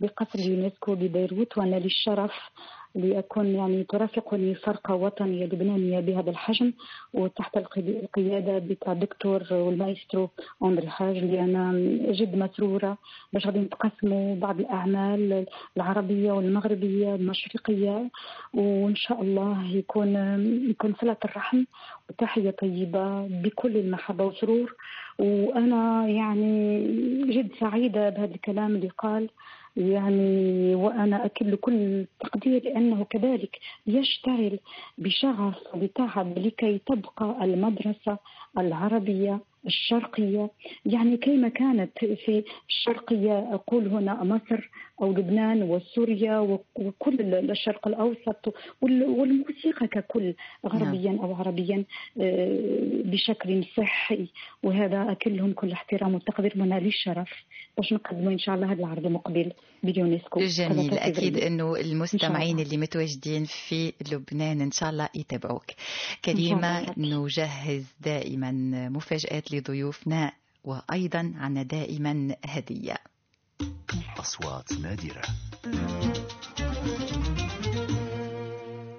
بقصر 0.00 0.38
اليونسكو 0.38 0.94
ببيروت 0.94 1.58
وأنا 1.58 1.76
للشرف 1.76 2.32
لأكون 2.94 3.46
يعني 3.46 3.84
ترافقني 3.84 4.54
فرقة 4.54 4.94
وطنية 4.94 5.44
لبنانية 5.44 6.00
بهذا 6.00 6.30
الحجم 6.30 6.72
وتحت 7.14 7.56
القي- 7.56 7.78
القيادة 8.02 8.58
بتاع 8.58 8.92
الدكتور 8.92 9.42
والمايسترو 9.50 10.30
أندري 10.62 10.88
حاج 10.88 11.16
اللي 11.16 11.40
أنا 11.40 11.72
جد 12.12 12.36
مسرورة 12.36 12.98
باش 13.32 13.46
غادي 13.46 13.58
نتقسموا 13.58 14.36
بعض 14.36 14.60
الأعمال 14.60 15.46
العربية 15.76 16.32
والمغربية 16.32 17.14
المشرقية 17.14 18.10
وإن 18.54 18.96
شاء 18.96 19.22
الله 19.22 19.64
يكون 19.76 20.16
يكون 20.70 20.94
صلة 21.00 21.16
الرحم 21.24 21.64
وتحية 22.10 22.50
طيبة 22.50 23.26
بكل 23.26 23.76
المحبة 23.76 24.24
والسرور. 24.24 24.74
وأنا 25.18 26.08
يعني 26.08 26.84
جد 27.32 27.48
سعيدة 27.60 28.08
بهذا 28.10 28.34
الكلام 28.34 28.74
اللي 28.76 28.88
قال. 28.98 29.28
يعني 29.78 30.74
وأنا 30.74 31.24
أكل 31.26 31.56
كل 31.56 31.72
التقدير 31.74 32.64
لأنه 32.64 33.04
كذلك 33.04 33.58
يشتغل 33.86 34.58
بشغف 34.98 35.54
وبتعب 35.74 36.38
لكي 36.38 36.78
تبقى 36.86 37.36
المدرسة 37.44 38.18
العربية 38.58 39.40
الشرقية. 39.66 40.50
يعني 40.86 41.16
كيما 41.16 41.48
كانت 41.48 41.98
في 41.98 42.44
الشرقية 42.68 43.54
أقول 43.54 43.88
هنا 43.88 44.24
مصر 44.24 44.70
أو 45.02 45.10
لبنان 45.12 45.62
وسوريا 45.62 46.38
وكل 46.76 47.34
الشرق 47.34 47.88
الأوسط 47.88 48.54
وال- 48.82 49.02
والموسيقى 49.08 49.86
ككل 49.88 50.34
غربيا 50.66 51.18
أو 51.22 51.34
عربيا 51.34 51.84
آه، 52.20 53.02
بشكل 53.04 53.64
صحي. 53.76 54.28
وهذا 54.62 55.12
أكلهم 55.12 55.52
كل 55.52 55.72
احترام 55.72 56.14
والتقدير. 56.14 56.52
منا 56.56 56.80
للشرف. 56.80 57.30
باش 57.78 57.92
نقدموا 57.92 58.32
إن 58.32 58.38
شاء 58.38 58.54
الله 58.54 58.72
هذا 58.72 58.80
العرض 58.80 59.06
مقبل 59.06 59.52
باليونسكو 59.82 60.40
جميل 60.40 60.90
3 60.90 61.06
أكيد 61.06 61.32
فبراير. 61.34 61.46
أنه 61.46 61.76
المستمعين 61.76 62.50
الله. 62.50 62.62
اللي 62.62 62.76
متواجدين 62.76 63.44
في 63.44 63.92
لبنان 64.12 64.60
إن 64.60 64.70
شاء 64.70 64.90
الله 64.90 65.08
يتابعوك 65.14 65.64
إن 66.28 66.36
الله. 66.36 66.94
نجهز 66.96 67.84
دائما 68.00 68.50
مفاجآت 68.88 69.52
لضيوفنا 69.54 70.32
وأيضا 70.64 71.32
عنا 71.36 71.62
دائما 71.62 72.36
هدية 72.44 72.94
أصوات 74.20 74.72
نادرة 74.72 75.22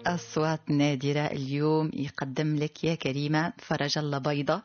أصوات 0.08 0.72
نادرة 0.72 1.20
اليوم 1.26 1.92
يقدم 1.94 2.56
لك 2.56 2.84
يا 2.84 2.96
كريمة 2.96 3.54
فرج 3.58 3.98
الله 3.98 4.18
بيضة 4.18 4.62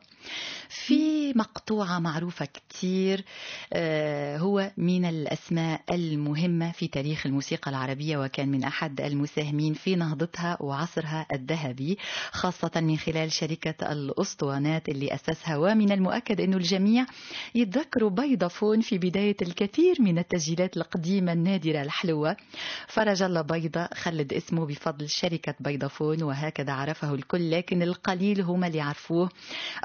في 0.68 1.32
مقطوعة 1.36 1.98
معروفة 1.98 2.44
كتير 2.44 3.24
آه، 3.72 4.38
هو 4.38 4.70
من 4.76 5.04
الأسماء 5.04 5.80
المهمة 5.90 6.72
في 6.72 6.88
تاريخ 6.88 7.26
الموسيقى 7.26 7.70
العربية 7.70 8.18
وكان 8.18 8.48
من 8.48 8.64
أحد 8.64 9.00
المساهمين 9.00 9.74
في 9.74 9.96
نهضتها 9.96 10.56
وعصرها 10.60 11.26
الذهبي 11.32 11.98
خاصة 12.30 12.70
من 12.76 12.96
خلال 12.96 13.32
شركة 13.32 13.92
الأسطوانات 13.92 14.88
اللي 14.88 15.14
أسسها. 15.14 15.56
ومن 15.56 15.92
المؤكد 15.92 16.40
أنه 16.40 16.56
الجميع 16.56 17.06
يتذكروا 17.54 18.10
بيضافون 18.10 18.80
في 18.80 18.98
بداية 18.98 19.36
الكثير 19.42 19.96
من 20.00 20.18
التسجيلات 20.18 20.76
القديمة 20.76 21.32
النادرة 21.32 21.82
الحلوة. 21.82 22.36
فرج 22.88 23.22
الله 23.22 23.42
بيضة 23.42 23.88
خلد 23.94 24.32
اسمه 24.32 24.66
بفضل 24.66 25.08
شركة 25.08 25.54
بيضافون 25.60 26.22
وهكذا 26.22 26.72
عرفه 26.72 27.14
الكل 27.14 27.50
لكن 27.50 27.82
القليل 27.82 28.40
هم 28.40 28.64
اللي 28.64 28.80
عرفوه 28.80 29.28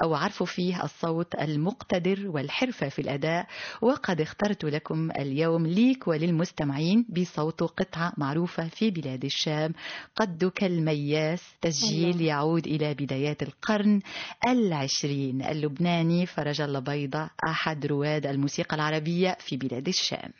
أو 0.02 0.14
فيه 0.30 0.84
الصوت 0.84 1.34
المقتدر 1.34 2.28
والحرفة 2.28 2.88
في 2.88 2.98
الأداء 3.02 3.46
وقد 3.82 4.20
اخترت 4.20 4.64
لكم 4.64 5.10
اليوم 5.10 5.66
ليك 5.66 6.08
وللمستمعين 6.08 7.06
بصوت 7.08 7.62
قطعة 7.62 8.12
معروفة 8.16 8.68
في 8.68 8.90
بلاد 8.90 9.24
الشام 9.24 9.72
قدك 10.16 10.64
المياس 10.64 11.42
تسجيل. 11.62 12.20
يعود 12.20 12.66
إلى 12.66 12.94
بدايات 12.94 13.42
القرن 13.42 14.00
العشرين 14.48 15.42
اللبناني 15.42 16.26
فرج 16.26 16.60
الله 16.60 16.80
بيضة 16.80 17.30
أحد 17.48 17.86
رواد 17.86 18.26
الموسيقى 18.26 18.76
العربية 18.76 19.36
في 19.40 19.56
بلاد 19.56 19.88
الشام 19.88 20.30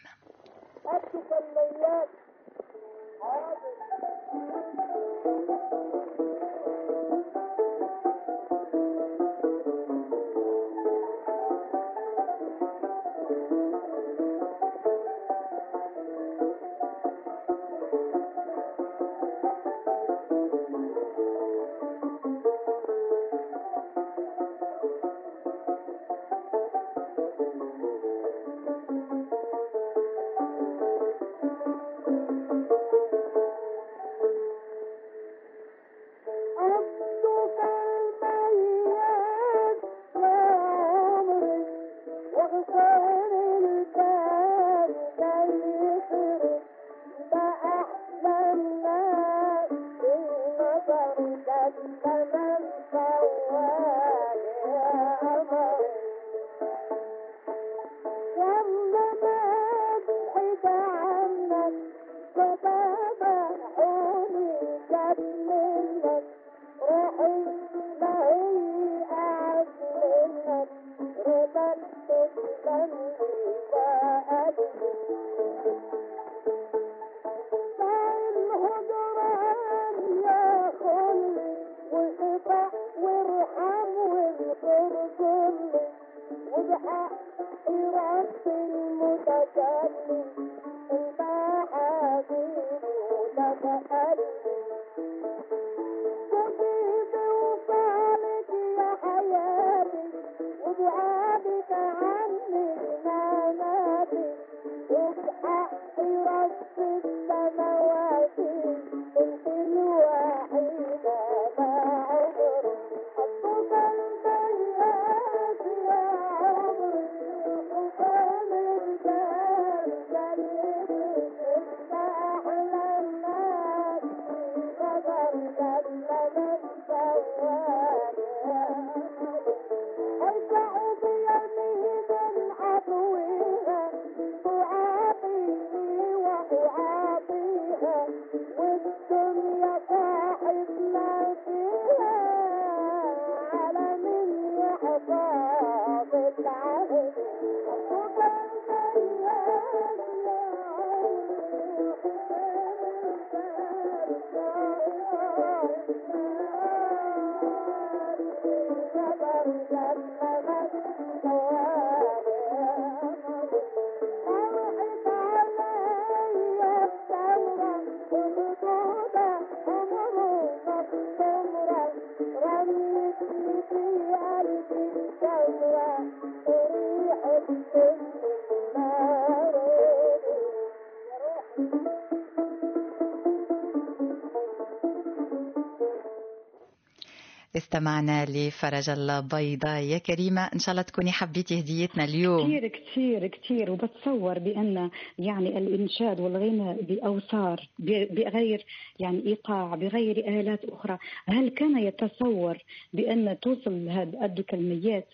استمعنا 187.84 188.24
لفرج 188.28 188.90
الله 188.90 189.20
بيضة 189.20 189.76
يا 189.76 189.98
كريمة 189.98 190.40
إن 190.54 190.58
شاء 190.58 190.70
الله 190.72 190.82
تكوني 190.82 191.12
حبيتي 191.12 191.60
هديتنا 191.60 192.04
اليوم. 192.04 192.46
كثير 192.46 192.68
كثير 192.68 193.26
كثير. 193.26 193.70
وبتصور 193.70 194.38
بأن 194.38 194.90
يعني 195.18 195.58
الإنشاد 195.58 196.20
والغناء 196.20 196.82
بأوتار 196.82 197.68
ب- 197.78 198.14
بغير 198.14 198.64
يعني 198.98 199.26
إيقاع 199.26 199.74
بغير 199.74 200.18
آلات 200.40 200.64
أخرى. 200.64 200.98
هل 201.26 201.48
كان 201.48 201.78
يتصور 201.78 202.58
بأن 202.92 203.36
توصل 203.42 203.88
هذا 203.88 204.22
قد 204.22 204.40
كلميات 204.40 205.08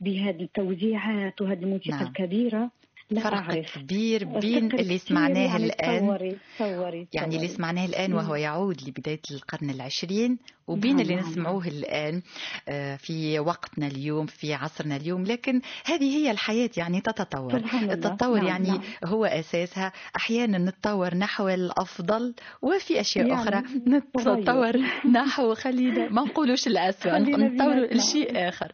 بهذه 0.00 0.42
التوزيعات 0.42 1.40
وهذه 1.42 1.58
الموسيقى 1.62 1.96
نعم. 1.96 2.06
الكبيرة؟ 2.06 2.70
لا 3.10 3.20
فرق 3.20 3.34
أعرف. 3.34 3.78
كبير 3.78 4.24
بين 4.24 4.72
اللي 4.72 4.98
سمعناه 4.98 5.40
يعني 5.46 5.64
الآن. 5.66 5.98
تصوري 6.00 6.36
تصوري 6.58 7.06
يعني 7.12 7.36
اللي. 7.36 7.48
سمعناه 7.48 7.86
الآن 7.86 8.12
وهو. 8.12 8.34
يعود 8.34 8.76
لبداية 8.88 9.20
القرن 9.30 9.70
العشرين. 9.70 10.38
وبين 10.66 10.96
نعم، 10.96 11.00
اللي 11.00 11.14
نعم، 11.14 11.30
نسمعوه 11.30 11.66
الآن 11.66 12.22
آه، 12.68 12.96
في 12.96 13.38
وقتنا 13.38 13.86
اليوم 13.86 14.26
في 14.26 14.54
عصرنا 14.54 14.96
اليوم 14.96 15.24
لكن 15.24 15.60
هذه 15.84 16.16
هي 16.16 16.30
الحياة 16.30 16.70
يعني 16.76 17.00
تتطور. 17.00 17.54
التطور 17.82 18.36
نعم، 18.38 18.46
يعني 18.46 18.68
نعم. 18.68 18.80
هو 19.04 19.24
أساسها 19.24 19.92
أحيانا 20.16 20.58
نتطور 20.58 21.14
نحو 21.14 21.48
الأفضل 21.48 22.34
وفي 22.62 23.00
أشياء 23.00 23.26
يعني 23.26 23.42
أخرى. 23.42 23.62
نتطور 23.88 24.76
نحو 25.16 25.54
خلينا 25.54 26.08
ما 26.08 26.22
نقولوش 26.22 26.66
الأسوأ 26.66 27.18
نتطور. 27.18 27.94
لشيء 27.96 28.48
آخر. 28.48 28.72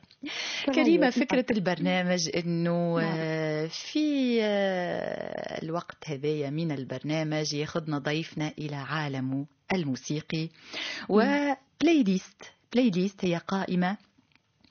كريمة 0.74 1.11
فكرة 1.11 1.47
البرنامج 1.51 2.30
أنه 2.36 3.01
نعم. 3.01 3.14
آه، 3.18 3.66
في 3.66 4.38
آه، 4.43 5.62
الوقت 5.62 5.97
هذايا 6.07 6.51
من 6.51 6.72
البرنامج 6.72 7.55
ياخذنا 7.55 7.99
ضيفنا 7.99 8.53
إلى 8.59 8.76
عالمه 8.76 9.47
الموسيقي 9.72 10.48
و 11.09 12.03
playlist 12.03 12.42
playlist 12.72 13.24
هي 13.24 13.36
قائمة 13.36 13.96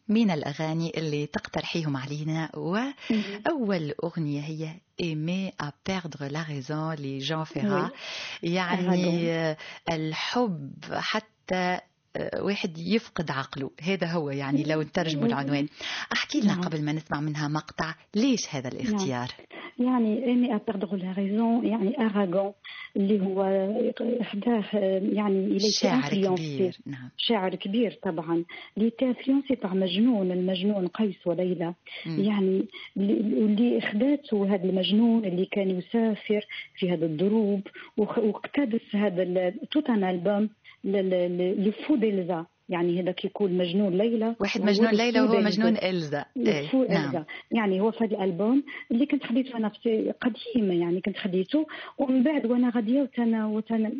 من 0.07 0.31
الأغاني 0.31 0.91
اللي 0.97 1.25
تقترحيهم 1.25 1.97
علينا. 1.97 2.49
وأول 2.55 3.93
أغنية 4.03 4.41
هي 4.41 4.75
Aimer 5.01 5.51
à 5.65 5.71
perdre 5.71 6.27
la 6.29 6.43
raison 6.43 6.99
لجان 6.99 7.43
فيرا. 7.43 7.91
يعني 8.43 9.55
الحب 9.91 10.73
حتى 10.93 11.79
واحد 12.39 12.77
يفقد 12.77 13.31
عقله. 13.31 13.71
هذا 13.81 14.07
هو 14.07 14.29
يعني 14.29 14.63
لو 14.63 14.81
نترجموا 14.91 15.25
العنوان. 15.25 15.67
أحكي 16.13 16.41
لنا 16.41 16.53
نعم. 16.53 16.61
قبل 16.61 16.85
ما 16.85 16.93
نسمع 16.93 17.21
منها 17.21 17.47
مقطع. 17.47 17.93
ليش 18.15 18.55
هذا 18.55 18.67
الاختيار؟ 18.67 19.27
يعني 19.79 20.25
Aimer 20.25 20.55
à 20.55 20.61
perdre 20.61 20.95
la 20.95 21.13
raison 21.17 21.65
يعني 21.65 21.99
اراغون 21.99 22.53
اللي 22.95 23.21
هو 23.25 23.43
احداه 24.21 24.63
يعني 25.13 25.59
شاعر. 25.59 26.35
كبير. 26.35 26.77
نعم. 26.85 27.09
شاعر 27.17 27.55
كبير 27.55 27.99
طبعا. 28.03 28.43
اللي 28.77 28.89
تافيونسي 28.89 29.55
تاع 29.55 29.73
مجنون 29.73 30.31
المجنون 30.31 30.87
قيس 30.87 31.27
وليلى. 31.27 31.73
يعني 32.05 32.65
اللي 32.97 33.77
أخذته 33.77 34.55
هذا 34.55 34.63
المجنون 34.63 35.25
اللي 35.25 35.45
كان 35.45 35.69
يسافر 35.69 36.45
في 36.75 36.91
هذا 36.91 37.05
الدروب 37.05 37.61
واقتبس 37.97 38.95
هذا 38.95 39.53
توت 39.71 39.89
ان 39.89 40.03
البوم 40.03 40.49
لفو 40.83 41.95
ديلزا. 41.95 42.45
يعني 42.69 43.01
هذاك 43.01 43.25
يكون 43.25 43.57
مجنون 43.57 43.97
ليلى 43.97 44.35
واحد 44.39 44.61
مجنون 44.61 44.91
ليلى 44.91 45.21
وهو. 45.21 45.39
مجنون 45.39 45.77
إلزا. 45.77 46.25
إيه، 46.37 46.75
نعم. 46.89 47.25
يعني 47.51 47.81
هو 47.81 47.91
في 47.91 48.03
هذا 48.03 48.15
الألبوم 48.15 48.63
اللي 48.91 49.05
كنت 49.05 49.23
خديته 49.23 49.57
أنا 49.57 49.69
في 49.69 50.13
قديم 50.21 50.71
يعني 50.71 51.01
كنت 51.01 51.17
خديته. 51.17 51.67
ومن 51.97 52.23
بعد 52.23 52.45
وأنا 52.45 52.71
غادية 52.75 53.01
وتنا 53.01 53.47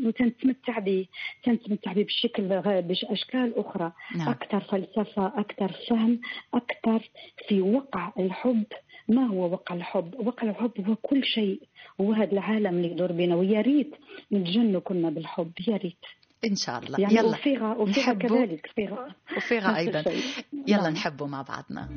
وتنتمتع 0.05 0.79
به 0.79 1.05
تنتمتع 1.43 1.93
به 1.93 2.03
بشكل 2.03 2.43
باشكال 2.81 3.57
أخرى. 3.57 3.91
نعم. 4.17 4.29
أكثر 4.29 4.59
فلسفة 4.59 5.27
أكثر 5.27 5.71
فهم 5.89 6.19
أكثر 6.53 7.09
في 7.47 7.61
وقع 7.61 8.11
الحب. 8.19 8.63
ما 9.09 9.27
هو 9.27 9.51
وقع 9.51 9.75
الحب؟ 9.75 10.27
وقع 10.27 10.49
الحب 10.49 10.71
هو 10.87 10.95
كل 10.95 11.23
شيء. 11.23 11.61
هو 12.01 12.13
هذا 12.13 12.31
العالم 12.31 12.77
اللي 12.77 12.91
يدور 12.91 13.11
بينا. 13.11 13.35
ويا 13.35 13.61
ريت 13.61 13.95
نتجنوا 14.31 14.81
كنا 14.81 15.09
بالحب. 15.09 15.51
يا 15.67 15.77
ريت. 15.77 16.05
إن 16.45 16.55
شاء 16.55 16.79
الله. 16.79 16.99
يعني 16.99 17.15
يلا. 17.15 17.27
وفيغا 17.27 17.73
وفيغا. 17.73 18.13
كذلك. 18.13 18.67
فيغا 18.75 19.07
وفيغا 19.37 19.81
الشيء. 19.81 20.45
يلا 20.67 20.81
نعم. 20.81 20.93
نحبه 20.93 21.25
مع 21.27 21.41
بعضنا. 21.41 21.89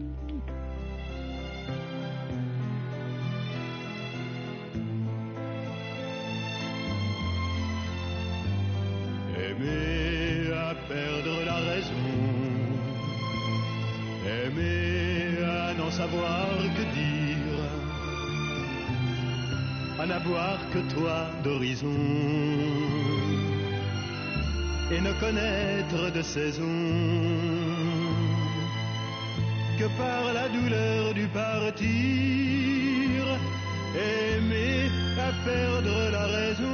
Aimer 9.37 10.53
à 10.69 10.75
perdre 10.89 11.37
la 11.51 11.59
raison, 11.71 12.07
aimer 14.27 15.45
à 15.45 15.75
n'en 15.79 15.91
savoir 15.91 16.47
que 16.77 16.85
dire, 16.99 17.63
à 20.03 20.07
n'avoir 20.07 20.57
que 20.73 20.81
toi 20.95 21.17
d'horizon. 21.45 21.95
Et 24.91 25.01
ne 25.01 25.13
connaître 25.15 26.13
de 26.13 26.23
saison 26.23 26.63
que 29.79 29.85
par 29.99 30.33
la 30.33 30.49
douleur 30.49 31.15
du 31.15 31.27
partir, 31.29 31.85
aimer 33.97 34.91
à 35.19 35.33
perdre 35.45 36.11
la 36.13 36.27
raison. 36.27 36.65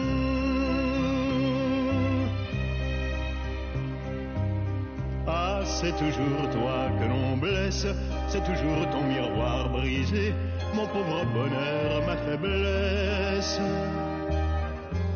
Ah, 5.27 5.61
c'est 5.65 5.97
toujours 5.97 6.51
toi 6.51 6.91
que 6.99 7.05
l'on 7.05 7.37
blesse, 7.37 7.87
c'est 8.29 8.45
toujours 8.45 8.91
ton 8.91 9.05
miroir 9.05 9.69
brisé, 9.71 10.35
mon 10.75 10.87
pauvre 10.87 11.25
bonheur, 11.33 12.07
ma 12.07 12.17
faiblesse. 12.17 13.61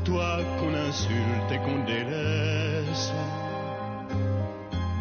Toi 0.05 0.38
qu'on 0.59 0.74
insulte 0.74 1.51
et 1.51 1.59
qu'on 1.59 1.84
délaisse, 1.84 2.63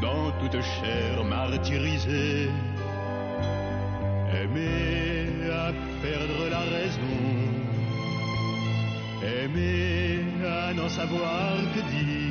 dans 0.01 0.31
toute 0.39 0.61
chair 0.61 1.23
martyrisée, 1.23 2.49
aimer 4.41 5.51
à 5.51 5.71
perdre 6.01 6.49
la 6.49 6.63
raison, 6.77 7.19
aimer 9.21 10.23
à 10.43 10.73
n'en 10.73 10.89
savoir 10.89 11.57
que 11.73 11.81
dire 11.91 12.22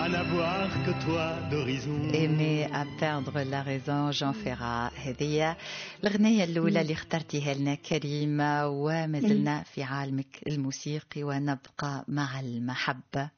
à 0.00 0.08
n'avoir 0.08 0.68
que 0.84 0.92
toi 1.04 1.26
d'horizon. 1.50 2.14
ايمي 2.14 2.64
à 2.66 2.84
perdre 3.00 3.42
la 3.50 3.62
raison 3.62 4.10
جون 4.10 4.32
فيرا 4.32 4.90
هذه 4.96 5.56
الأغنية 6.04 6.44
الأولى 6.44 6.80
اللي 6.80 6.92
اخترتيها 6.92 7.54
لنا 7.54 7.74
كريمة 7.74 8.68
وما 8.68 9.20
زلنا 9.20 9.62
في 9.62 9.82
عالمك 9.82 10.40
الموسيقي 10.46 11.22
ونبقى 11.22 12.04
مع 12.08 12.40
المحبة. 12.40 13.30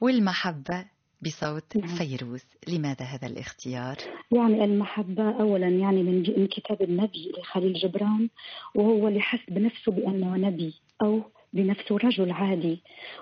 والمحبة 0.00 0.84
بصوت 1.22 1.76
نعم. 1.76 1.86
فيروز 1.86 2.44
لماذا 2.68 3.04
هذا 3.04 3.26
الاختيار؟ 3.26 3.96
يعني 4.32 4.64
المحبة 4.64 5.40
أولا 5.40 5.68
يعني 5.68 6.02
من 6.02 6.46
كتاب 6.46 6.82
النبي 6.82 7.32
لخليل 7.38 7.72
جبران 7.72 8.28
وهو 8.74 9.08
اللي 9.08 9.20
حس 9.20 9.40
بنفسه 9.48 9.92
بأنه 9.92 10.36
نبي 10.36 10.74
أو 11.02 11.22
بنفسه 11.52 11.96
رجل 11.96 12.30
عادي. 12.30 12.80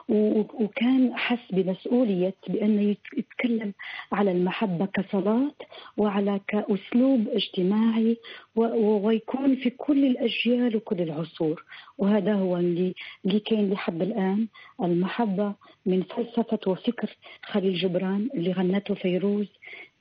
وكان 0.09 1.17
حس 1.17 1.39
بمسؤولية 1.53 2.35
بأنه 2.49 2.83
يت- 2.83 3.19
يتكلم 3.19 3.73
على 4.13 4.31
المحبة 4.33 4.87
كصلاة 4.87 5.53
وعلى 5.97 6.41
كأسلوب 6.49 7.29
اجتماعي 7.29 8.17
ويكون 8.57 9.57
في 9.57 9.71
كل 9.71 10.05
الأجيال 10.07 10.77
وكل 10.77 11.01
العصور. 11.03 11.65
وهذا 11.99 12.35
هو 12.35 12.57
اللي 12.57 12.95
اللي 13.27 13.41
كاين 13.41 13.71
لحد 13.71 14.03
الآن 14.03 14.49
المحبة 14.83 15.55
من 15.87 16.03
فلسفة 16.03 16.59
وفكر 16.67 17.17
خليل 17.45 17.75
جبران 17.75 18.29
اللي 18.35 18.53
غنته 18.53 18.95
فيروز 18.95 19.47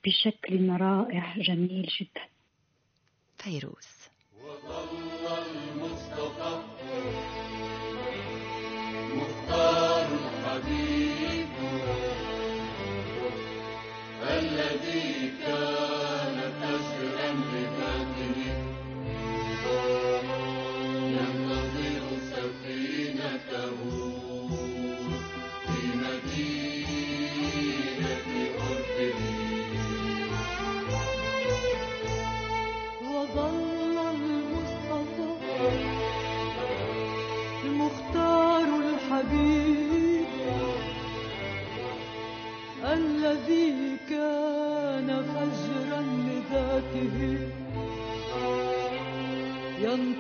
بشكل 0.06 0.70
رائع 0.70 1.38
جميل 1.38 1.90
جدا. 2.02 2.22
فيروز. 3.38 4.10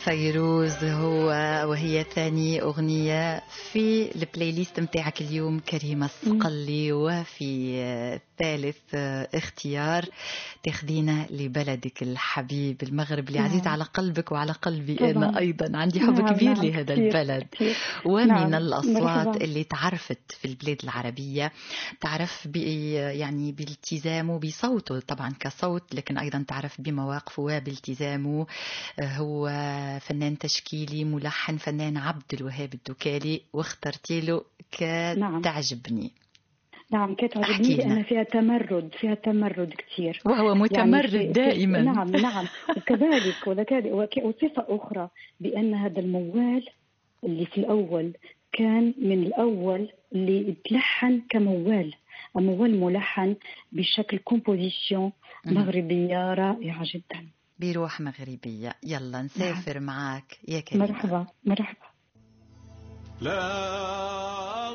فيروز 0.07 0.83
هو 0.83 1.27
وهي 1.69 2.03
ثاني 2.03 2.61
أغنية 2.61 3.43
في 3.71 4.15
playlist 4.15 4.79
متاعك 4.79 5.21
اليوم 5.21 5.59
كريمة 5.59 6.05
الصقلي 6.05 6.91
وفي 6.91 8.19
ثالث 8.39 8.95
اختيار 9.35 10.05
تاخدينا 10.68 11.28
لبلدك 11.30 12.03
الحبيب 12.03 12.84
المغرب 12.84 13.28
اللي 13.28 13.39
عزيز 13.39 13.61
نعم. 13.61 13.68
على 13.68 13.84
قلبك 13.84 14.32
وعلى 14.32 14.51
قلبي 14.51 14.95
طبعاً. 14.95 15.11
أنا 15.11 15.39
أيضا 15.39 15.78
عندي 15.78 15.99
حب 15.99 16.20
نعم، 16.20 16.34
كبير 16.34 16.53
نعم، 16.53 16.65
لهذا 16.65 16.93
كثير، 16.95 17.07
البلد 17.07 17.47
كثير. 17.51 17.76
ومن 18.05 18.28
نعم، 18.28 18.53
الأصوات 18.53 19.28
مرحبا. 19.28 19.43
اللي 19.43 19.63
تعرفت 19.63 20.32
في 20.32 20.45
البلاد 20.45 20.78
العربية 20.84 21.51
تعرف 22.01 22.47
يعني 22.55 23.51
بالتزامه 23.51 24.39
بصوته 24.39 24.99
طبعا 24.99 25.34
كصوت 25.39 25.95
لكن 25.95 26.18
أيضا 26.18 26.45
تعرف 26.47 26.82
بمواقفه 26.82 27.43
وبالتزامه 27.43 28.45
هو 29.01 29.49
فنان 30.01 30.38
تشكيلي 30.38 31.03
ملحن 31.03 31.57
فنان 31.57 31.97
عبد 31.97 32.34
الوهاب 32.34 32.74
الدكالي 32.74 33.41
واخترتي 33.53 34.22
له 34.22 34.41
نعم. 35.18 35.41
كتعجبني 35.41 36.01
نعم 36.01 36.26
كانت 36.91 37.38
عجبني 37.38 37.75
لنا. 37.75 37.93
لأن 37.93 38.03
فيها 38.03 38.23
تمرد 38.23 38.89
فيها 38.99 39.13
تمرد 39.15 39.73
كثير 39.73 40.21
وهو 40.25 40.47
يعني 40.47 40.59
متمرد 40.59 41.09
في- 41.09 41.27
دائما. 41.31 41.81
نعم 41.81 42.09
نعم. 42.11 42.45
وكذلك 42.77 43.47
وكذلك 43.47 43.85
وك- 43.85 44.23
وصفة 44.25 44.65
أخرى 44.69 45.09
بأن 45.39 45.73
هذا 45.73 45.99
الموال 45.99 46.65
اللي 47.23 47.45
في 47.45 47.57
الأول 47.57 48.13
كان 48.53 48.93
من 49.01 49.23
الأول 49.23 49.89
اللي 50.15 50.55
تلحن 50.69 51.21
كموال. 51.29 51.93
موال 52.35 52.79
ملحن 52.79 53.35
بشكل 53.71 54.17
كومبوزيسيون 54.17 55.11
مهم. 55.45 55.55
مغربية 55.55 56.33
رائعة 56.33 56.83
جدا. 56.93 57.27
بروح 57.59 58.01
مغربية. 58.01 58.73
يلا 58.83 59.21
نسافر 59.21 59.79
معك 59.79 60.38
يا 60.47 60.59
كريم 60.59 60.81
مرحبا 60.81 61.25
مرحبا. 61.45 61.88
لا 63.21 64.69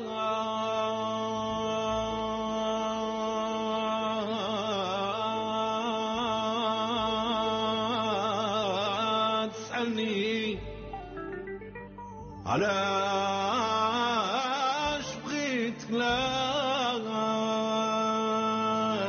علاش 13.73 15.07
بغيتك 15.25 15.91
لا 15.91 16.19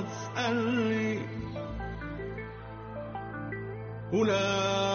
تسألني 0.01 1.21
ولا 4.13 4.94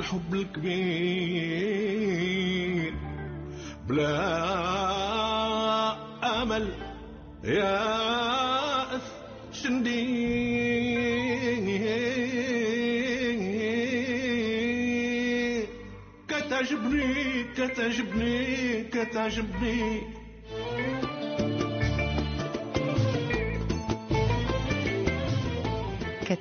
الحب 0.00 0.34
الكبير. 0.34 1.90
بلا 3.88 4.12
أمل 6.42 6.68
يا 7.44 8.96
اث 8.96 9.12
شندي 9.52 10.30
كتعجبني 16.28 17.44
كتعجبني 17.56 18.84
كتعجبني. 18.84 20.19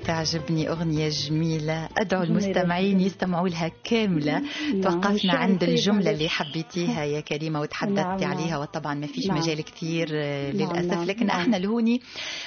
كتعجبني 0.10 0.70
أغنية 0.70 1.10
جميلة 1.10 1.90
أدعو 1.98 2.24
المستمعين 2.24 3.00
يستمعوا 3.00 3.50
لها 3.50 3.72
كاملة 3.84 4.42
توقفنا 4.84 5.34
عند 5.34 5.64
الجملة. 5.64 6.12
اللي 6.12 6.30
حبيتيها 6.30 7.04
يا 7.04 7.20
كريمة 7.22 7.62
وتحدثتي 7.62 8.02
نعم، 8.02 8.20
نعم. 8.20 8.32
عليها 8.32 8.58
وطبعا 8.58 8.94
ما 8.94 9.08
فيش 9.08 9.28
نعم. 9.28 9.38
مجال 9.38 9.62
كثير 9.62 10.10
آه، 10.14 10.52
للأسف 10.52 11.08
لكن. 11.08 11.30
إحنا 11.30 11.58
لهوني 11.58 12.02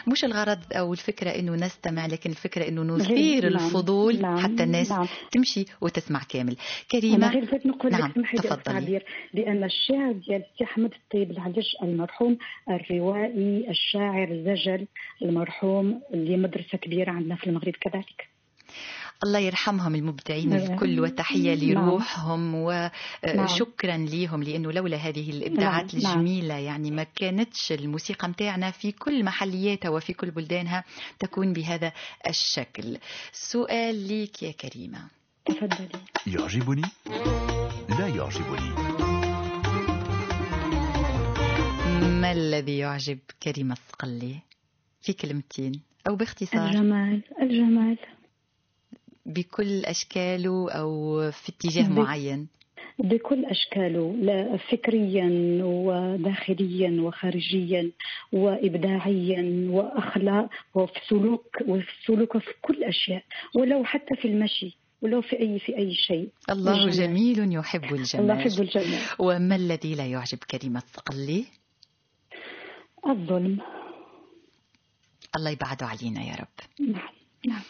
مش 0.06 0.24
الغرض 0.24 0.58
أو 0.72 0.92
الفكرة 0.92 1.30
إنه 1.30 1.52
نستمع 1.52 2.06
لكن 2.06 2.30
الفكرة 2.30 2.68
إنه 2.68 2.82
نثير 2.82 3.48
نعم، 3.52 3.64
الفضول 3.66 4.20
نعم، 4.22 4.38
حتى 4.38 4.62
الناس 4.62 4.90
نعم. 4.90 5.06
تمشي 5.30 5.64
وتسمع 5.80 6.20
كامل 6.28 6.56
كريمة 6.90 7.30
غير 7.30 7.44
بغيت 7.44 7.66
نقول 7.66 7.92
نعم، 7.92 8.00
لك 8.08 8.14
سمحي 8.14 8.36
تفضلي. 8.36 8.54
التعبير 8.58 9.04
بأن 9.34 9.64
الشعر 9.64 10.12
ديال 10.12 10.42
السي 10.52 10.64
أحمد 10.64 10.94
الطيب 10.94 11.30
العجج 11.30 11.66
المرحوم 11.82 12.38
الروائي 12.70 13.70
الشاعر 13.70 14.28
الزجل 14.30 14.86
المرحوم 15.22 16.02
اللي 16.14 16.36
مدرسة 16.36 16.78
كبيرة 16.78 17.10
عندنا 17.10 17.36
في 17.36 17.46
المغرب 17.46 17.72
كذلك 17.80 18.28
الله 19.24 19.38
يرحمهم 19.38 19.94
المبدعين 19.94 20.48
نعم. 20.48 20.72
الكل 20.72 21.00
وتحية 21.00 21.54
نعم. 21.54 21.84
لروحهم 21.84 22.70
نعم. 22.70 22.90
وشكرا 23.24 23.96
ليهم 23.96 24.42
لأنه 24.42 24.72
لولا 24.72 24.96
هذه 24.96 25.30
الإبداعات 25.30 25.94
نعم، 25.94 26.02
نعم. 26.02 26.12
الجميلة 26.12 26.54
يعني 26.54 26.90
ما 26.90 27.02
كانتش 27.02 27.72
الموسيقى 27.72 28.28
متاعنا 28.28 28.70
في 28.70 28.92
كل 28.92 29.24
محلياتها 29.24 29.88
وفي 29.88 30.12
كل 30.12 30.30
بلدانها 30.30 30.84
تكون 31.18 31.52
بهذا 31.52 31.92
الشكل 32.28 32.98
سؤال 33.32 33.94
ليك 34.08 34.42
يا 34.42 34.52
كريمة 34.52 35.08
تفضلي 35.46 35.88
يعجبني 36.26 36.82
لا 37.98 38.08
يعجبني 38.08 38.72
ما 42.20 42.32
الذي 42.32 42.78
يعجب 42.78 43.18
كريمة 43.42 43.72
الصقلي 43.72 44.36
في 45.00 45.12
كلمتين 45.12 45.72
أو 46.08 46.16
باختصار 46.16 46.68
الجمال 46.68 47.22
الجمال 47.42 47.98
بكل 49.26 49.84
أشكاله 49.84 50.70
أو 50.70 51.20
في 51.30 51.48
اتجاه 51.48 51.88
معين؟ 51.88 52.48
بكل 52.98 53.44
أشكاله 53.44 54.16
لا 54.20 54.56
فكريا 54.56 55.28
وداخليا 55.64 57.02
وخارجيا 57.02 57.90
وإبداعيا 58.32 59.66
وأخلاق 59.70 60.48
وفي 60.74 61.00
سلوك 61.08 61.56
وفي 61.68 61.92
سلوك 62.06 62.34
وفي 62.34 62.50
كل 62.62 62.84
أشياء 62.84 63.24
ولو 63.54 63.84
حتى 63.84 64.16
في 64.16 64.28
المشي 64.28 64.76
ولو 65.02 65.20
في 65.22 65.40
أي 65.40 65.58
في 65.58 65.76
أي 65.76 65.94
شيء. 65.94 66.28
الله 66.50 66.84
الجمال. 66.84 66.96
جميل 66.96 67.52
يحب 67.52 67.84
الله 67.84 67.96
الجمال 67.96 68.40
يحب 68.40 68.60
الجمال. 68.60 69.00
وما 69.18 69.56
الذي 69.56 69.94
لا 69.94 70.06
يعجب 70.06 70.38
كريمة 70.38 70.82
الصقلي 70.86 71.44
الظلم. 73.06 73.58
الله 75.36 75.50
يبعده 75.50 75.86
علينا 75.86 76.22
يا 76.22 76.34
رب. 76.34 76.88
نعم 76.88 77.12
نعم. 77.46 77.62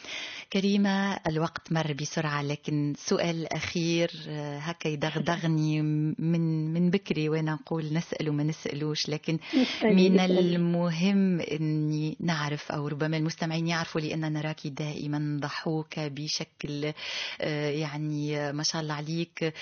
كريمة 0.52 1.12
الوقت 1.14 1.72
مر 1.72 1.92
بسرعة 1.92 2.42
لكن 2.42 2.94
سؤال 2.96 3.52
أخير 3.52 4.10
آه، 4.28 4.58
هكا 4.58 4.88
يدغدغني 4.88 5.82
من 6.18 6.72
من 6.72 6.90
بكري 6.90 7.28
وأنا 7.28 7.52
نقول 7.52 7.92
نسأل 7.92 8.28
وما 8.28 8.42
نسألوش 8.42 9.08
لكن 9.08 9.38
من 9.84 10.20
المهم 10.20 11.40
أني 11.40 12.16
نعرف 12.20 12.72
أو 12.72 12.88
ربما 12.88 13.16
المستمعين 13.16 13.66
يعرفوا 13.66 14.00
لأننا 14.00 14.28
نراك 14.28 14.66
دائما 14.66 15.38
ضحوكة 15.40 16.08
بشكل 16.08 16.92
آه، 17.40 17.70
يعني 17.70 18.52
ما 18.52 18.62
شاء 18.62 18.82
الله 18.82 18.94
عليك 18.94 19.54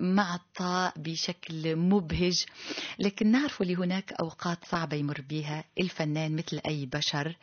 معطاء 0.00 0.92
بشكل 0.96 1.76
مبهج. 1.76 2.44
لكن 2.98 3.30
نعرف 3.30 3.62
لهناك 3.62 4.12
أوقات 4.12 4.58
صعبة 4.64 4.96
يمر 4.96 5.24
بها 5.30 5.64
الفنان 5.80 6.36
مثل 6.36 6.60
أي 6.66 6.86
بشر. 6.86 7.36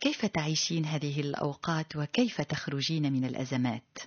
كيف 0.00 0.26
تعيشين 0.26 0.84
هذه 0.84 1.20
الأوقات 1.20 1.96
وكيف 1.96 2.40
تخرجين 2.40 3.12
من 3.12 3.24
الأزمات؟ 3.24 3.98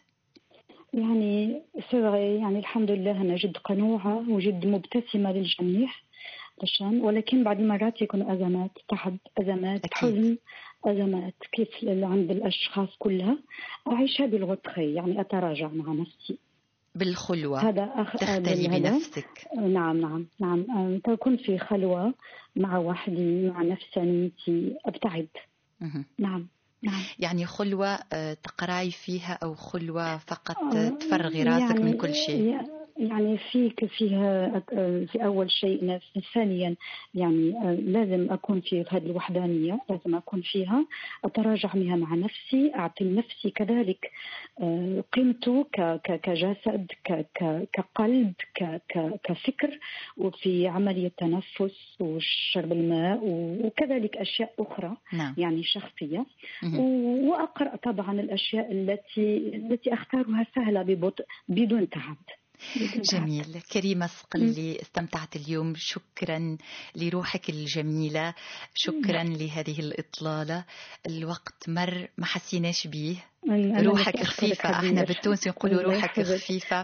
يعني 0.94 1.62
سوري 1.92 2.36
يعني 2.36 2.60
الحمد 2.60 2.92
لله 2.92 3.12
أنا 3.22 3.36
جد 3.36 3.58
قنوعة 3.58 4.30
وجد 4.30 4.66
مبتسمة 4.66 5.32
للجميع 5.32 5.90
عشان 6.64 7.02
ولكن 7.02 7.44
بعض 7.44 7.60
المرات 7.60 8.02
يكون 8.02 8.22
أزمات 8.32 8.72
تعب 8.90 9.18
أزمات 9.42 9.86
أكيد. 9.86 9.92
حزن 9.94 10.38
أزمات 10.86 11.34
كيف 11.52 11.68
اللي 11.84 12.06
عند 12.06 12.32
الأشخاص 12.32 12.90
كلها. 13.00 13.38
أعيشها 13.88 14.26
بالغطخي 14.26 14.94
يعني 14.94 15.22
أتراجع 15.22 15.68
مع 15.68 15.94
نفسي. 15.94 16.38
بالخلوة. 16.96 17.70
هذا 17.70 17.84
أخ... 17.96 18.12
تختلي 18.18 18.68
هذا- 18.68 18.78
بنفسك. 18.80 19.48
نعم 19.58 19.98
نعم 20.02 20.26
نعم. 20.40 21.00
تكون 21.00 21.38
في 21.38 21.58
خلوة 21.58 22.14
مع 22.56 22.78
وحدي 22.78 23.50
مع 23.50 23.62
نفسانيتي. 23.62 24.76
أبتعد. 24.86 25.28
نعم 26.20 26.48
نعم. 26.84 27.02
يعني 27.20 27.46
خلوة 27.46 28.00
آه، 28.14 28.34
تقراي 28.34 28.92
فيها 28.92 29.40
أو 29.44 29.56
خلوة 29.56 30.18
فقط 30.18 30.58
آه، 30.76 30.90
تفرغي 30.90 31.44
راسك 31.44 31.76
من 31.76 31.88
يعني- 31.88 31.98
كل 31.98 32.16
شيء؟ 32.16 32.58
يعني 33.02 33.38
فيك 33.38 33.86
فيها 33.86 34.64
آه، 34.74 35.06
في 35.06 35.26
أول 35.26 35.52
شيء 35.52 36.00
ثانيا 36.34 36.76
يعني 37.14 37.54
آه، 37.58 37.74
لازم 37.74 38.32
أكون 38.32 38.62
في 38.62 38.86
هذه 38.90 39.06
الوحدانية 39.06 39.80
لازم 39.90 40.16
أكون 40.16 40.42
فيها 40.42 40.86
أتراجع 41.26 41.70
منها 41.76 41.96
مع 41.96 42.16
نفسي 42.16 42.72
أعطي 42.76 43.04
لنفسي 43.04 43.50
كذلك 43.50 44.12
آه، 44.62 45.04
قيمته 45.14 45.66
كجسد 46.04 46.92
كقلب 47.74 48.34
كفكر 49.24 49.80
وفي 50.18 50.68
عملية 50.68 51.12
تنفس 51.18 51.96
وشرب 52.00 52.72
الماء 52.72 53.20
وكذلك 53.66 54.18
أشياء 54.18 54.54
أخرى 54.60 54.98
نعم 55.14 55.34
يعني. 56.02 56.26
و- 56.80 57.30
وأقرأ 57.32 57.76
طبعا 57.76 58.20
الأشياء 58.22 58.72
التي 58.72 59.38
التي 59.56 59.94
أختارها 59.94 60.46
سهلة 60.56 60.82
ببطء 60.82 61.26
بدون 61.50 61.90
تعب. 61.90 62.18
جميل. 63.14 63.62
كريمة 63.72 64.08
صقلي 64.08 64.82
استمتعت 64.82 65.36
اليوم. 65.36 65.74
شكرا 65.78 66.58
لروحك 66.96 67.50
الجميلة. 67.50 68.34
شكرا 68.76 69.24
لهذه 69.24 69.80
الإطلالة. 69.80 70.66
الوقت 71.08 71.70
مر 71.70 72.08
ما 72.18 72.26
حسيناش 72.26 72.88
بيه. 72.88 73.16
روحك 73.84 74.24
خفيفة. 74.24 74.70
إحنا. 74.70 75.04
بالتونسي 75.04 75.50
نقولوا 75.50 75.82
روحك. 75.82 76.22
خفيفة. 76.22 76.82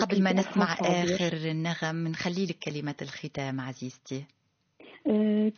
قبل 0.00 0.22
ما 0.22 0.32
نسمع. 0.32 0.74
آخر 0.80 1.32
النغم 1.32 2.08
نخلي 2.08 2.46
لك 2.46 2.58
كلمة 2.58 2.94
الختام 3.02 3.60
عزيزتي. 3.60 4.24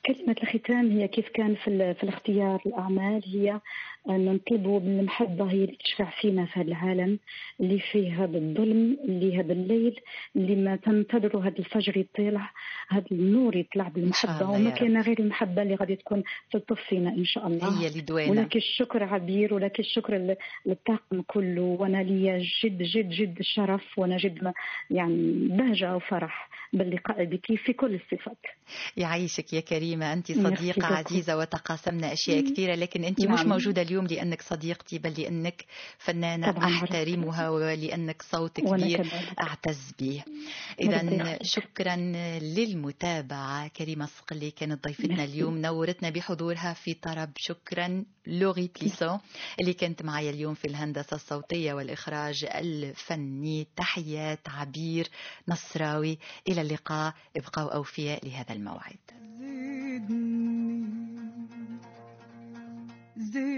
كلمة 0.07 0.37
الختام 0.43 0.91
هي 0.91 1.09
كيف 1.09 1.29
كان 1.29 1.55
في, 1.55 1.95
في 1.95 2.03
الاختيار 2.05 2.63
الأعمال؟ 2.67 3.23
هي 3.27 3.61
أن 4.09 4.25
نطلبوا 4.25 4.81
من 4.81 4.99
المحبة 5.01 5.45
هي 5.51 5.65
اللي 5.65 5.77
تشفع 5.85 6.11
فينا 6.21 6.47
في 6.47 6.61
هذا 6.61 6.69
العالم 6.69 7.19
اللي 7.61 7.79
فيه 7.93 8.25
هذا 8.25 8.39
الظلم 8.39 8.99
اللي 9.05 9.39
هذا 9.41 9.53
الليل 9.53 10.01
اللي 10.37 10.57
ما 10.57 10.77
تنتظروا 10.77 11.43
هذا 11.43 11.59
الفجر 11.59 11.97
يطلع 11.97 12.51
هذا 12.89 13.05
النور 13.13 13.57
يطلع 13.57 13.89
بالمحبة. 13.89 14.33
وما. 14.51 14.71
كان 14.71 15.01
غير 15.01 15.19
المحبة 15.21 15.63
اللي 15.63 15.75
غادي 15.75 15.97
تكون 15.97 16.23
تطفينا 16.53 17.11
إن 17.11 17.25
شاء 17.25 17.47
الله. 17.47 17.81
هي 17.83 17.89
اللي 17.89 18.01
ولك 18.31 18.57
الشكر 18.57 19.03
عبير 19.05 19.55
ولك 19.55 19.81
الشكر 19.81 20.15
لل- 20.15 20.37
للطاقم 20.67 21.23
كله. 21.27 21.63
وأنا 21.63 22.03
لي 22.03 22.39
جد 22.65 22.83
جد 22.83 23.09
جد 23.11 23.39
الشرف 23.39 23.99
وأنا 23.99 24.17
جد 24.17 24.53
يعني 24.91 25.33
بهجة 25.49 25.97
وفرح 25.97 26.49
باللقاء 26.73 27.25
بك 27.25 27.55
في 27.55 27.73
كل 27.73 27.95
الصفات. 27.95 28.39
يعيشك 29.39 29.53
يا 29.53 29.61
كريمة 29.61 30.13
أنت 30.13 30.33
صديقة. 30.33 30.87
عزيزة 30.87 31.37
وتقاسمنا 31.37 32.13
أشياء. 32.13 32.53
كثيرة 32.53 32.75
لكن 32.75 33.05
أنت 33.05 33.21
مش 33.21 33.27
نعم. 33.41 33.49
موجودة 33.49 33.83
اليوم 33.83 34.07
لأنك 34.07 34.43
صديقتي 34.43 34.99
بل 34.99 35.13
لأنك 35.21 35.65
فنانة. 35.99 36.51
أحترمها 36.51 37.49
ولأنك 37.49 38.23
صوت 38.23 38.61
كبير 38.61 39.07
أعتز 39.41 39.93
به 40.01 40.25
إذا. 40.81 41.39
شكرا 41.43 41.97
للمتابعة 42.39 43.69
كريمة 43.69 44.07
صقلي 44.07 44.51
كانت 44.51 44.85
ضيفتنا. 44.85 45.25
اليوم 45.25 45.59
نورتنا 45.59 46.11
بحضورها 46.11 46.73
في 46.73 46.95
طرب 46.95 47.31
شكرا 47.37 48.05
لوري 48.27 48.69
تليسون 48.69 49.19
اللي 49.61 49.73
كانت 49.73 50.03
معي 50.03 50.31
اليوم 50.31 50.55
في 50.55 50.65
الهندسة 50.65 51.15
الصوتية 51.15 51.73
والإخراج 51.73 52.45
الفني 52.55 53.67
تحيات 53.77 54.49
عبير 54.49 55.09
نصراوي 55.49 56.19
إلى 56.49 56.61
اللقاء 56.61 57.15
ابقوا 57.37 57.75
أوفياء 57.75 58.27
لهذا 58.27 58.53
الموعد 58.53 58.97
زدني 63.18 63.57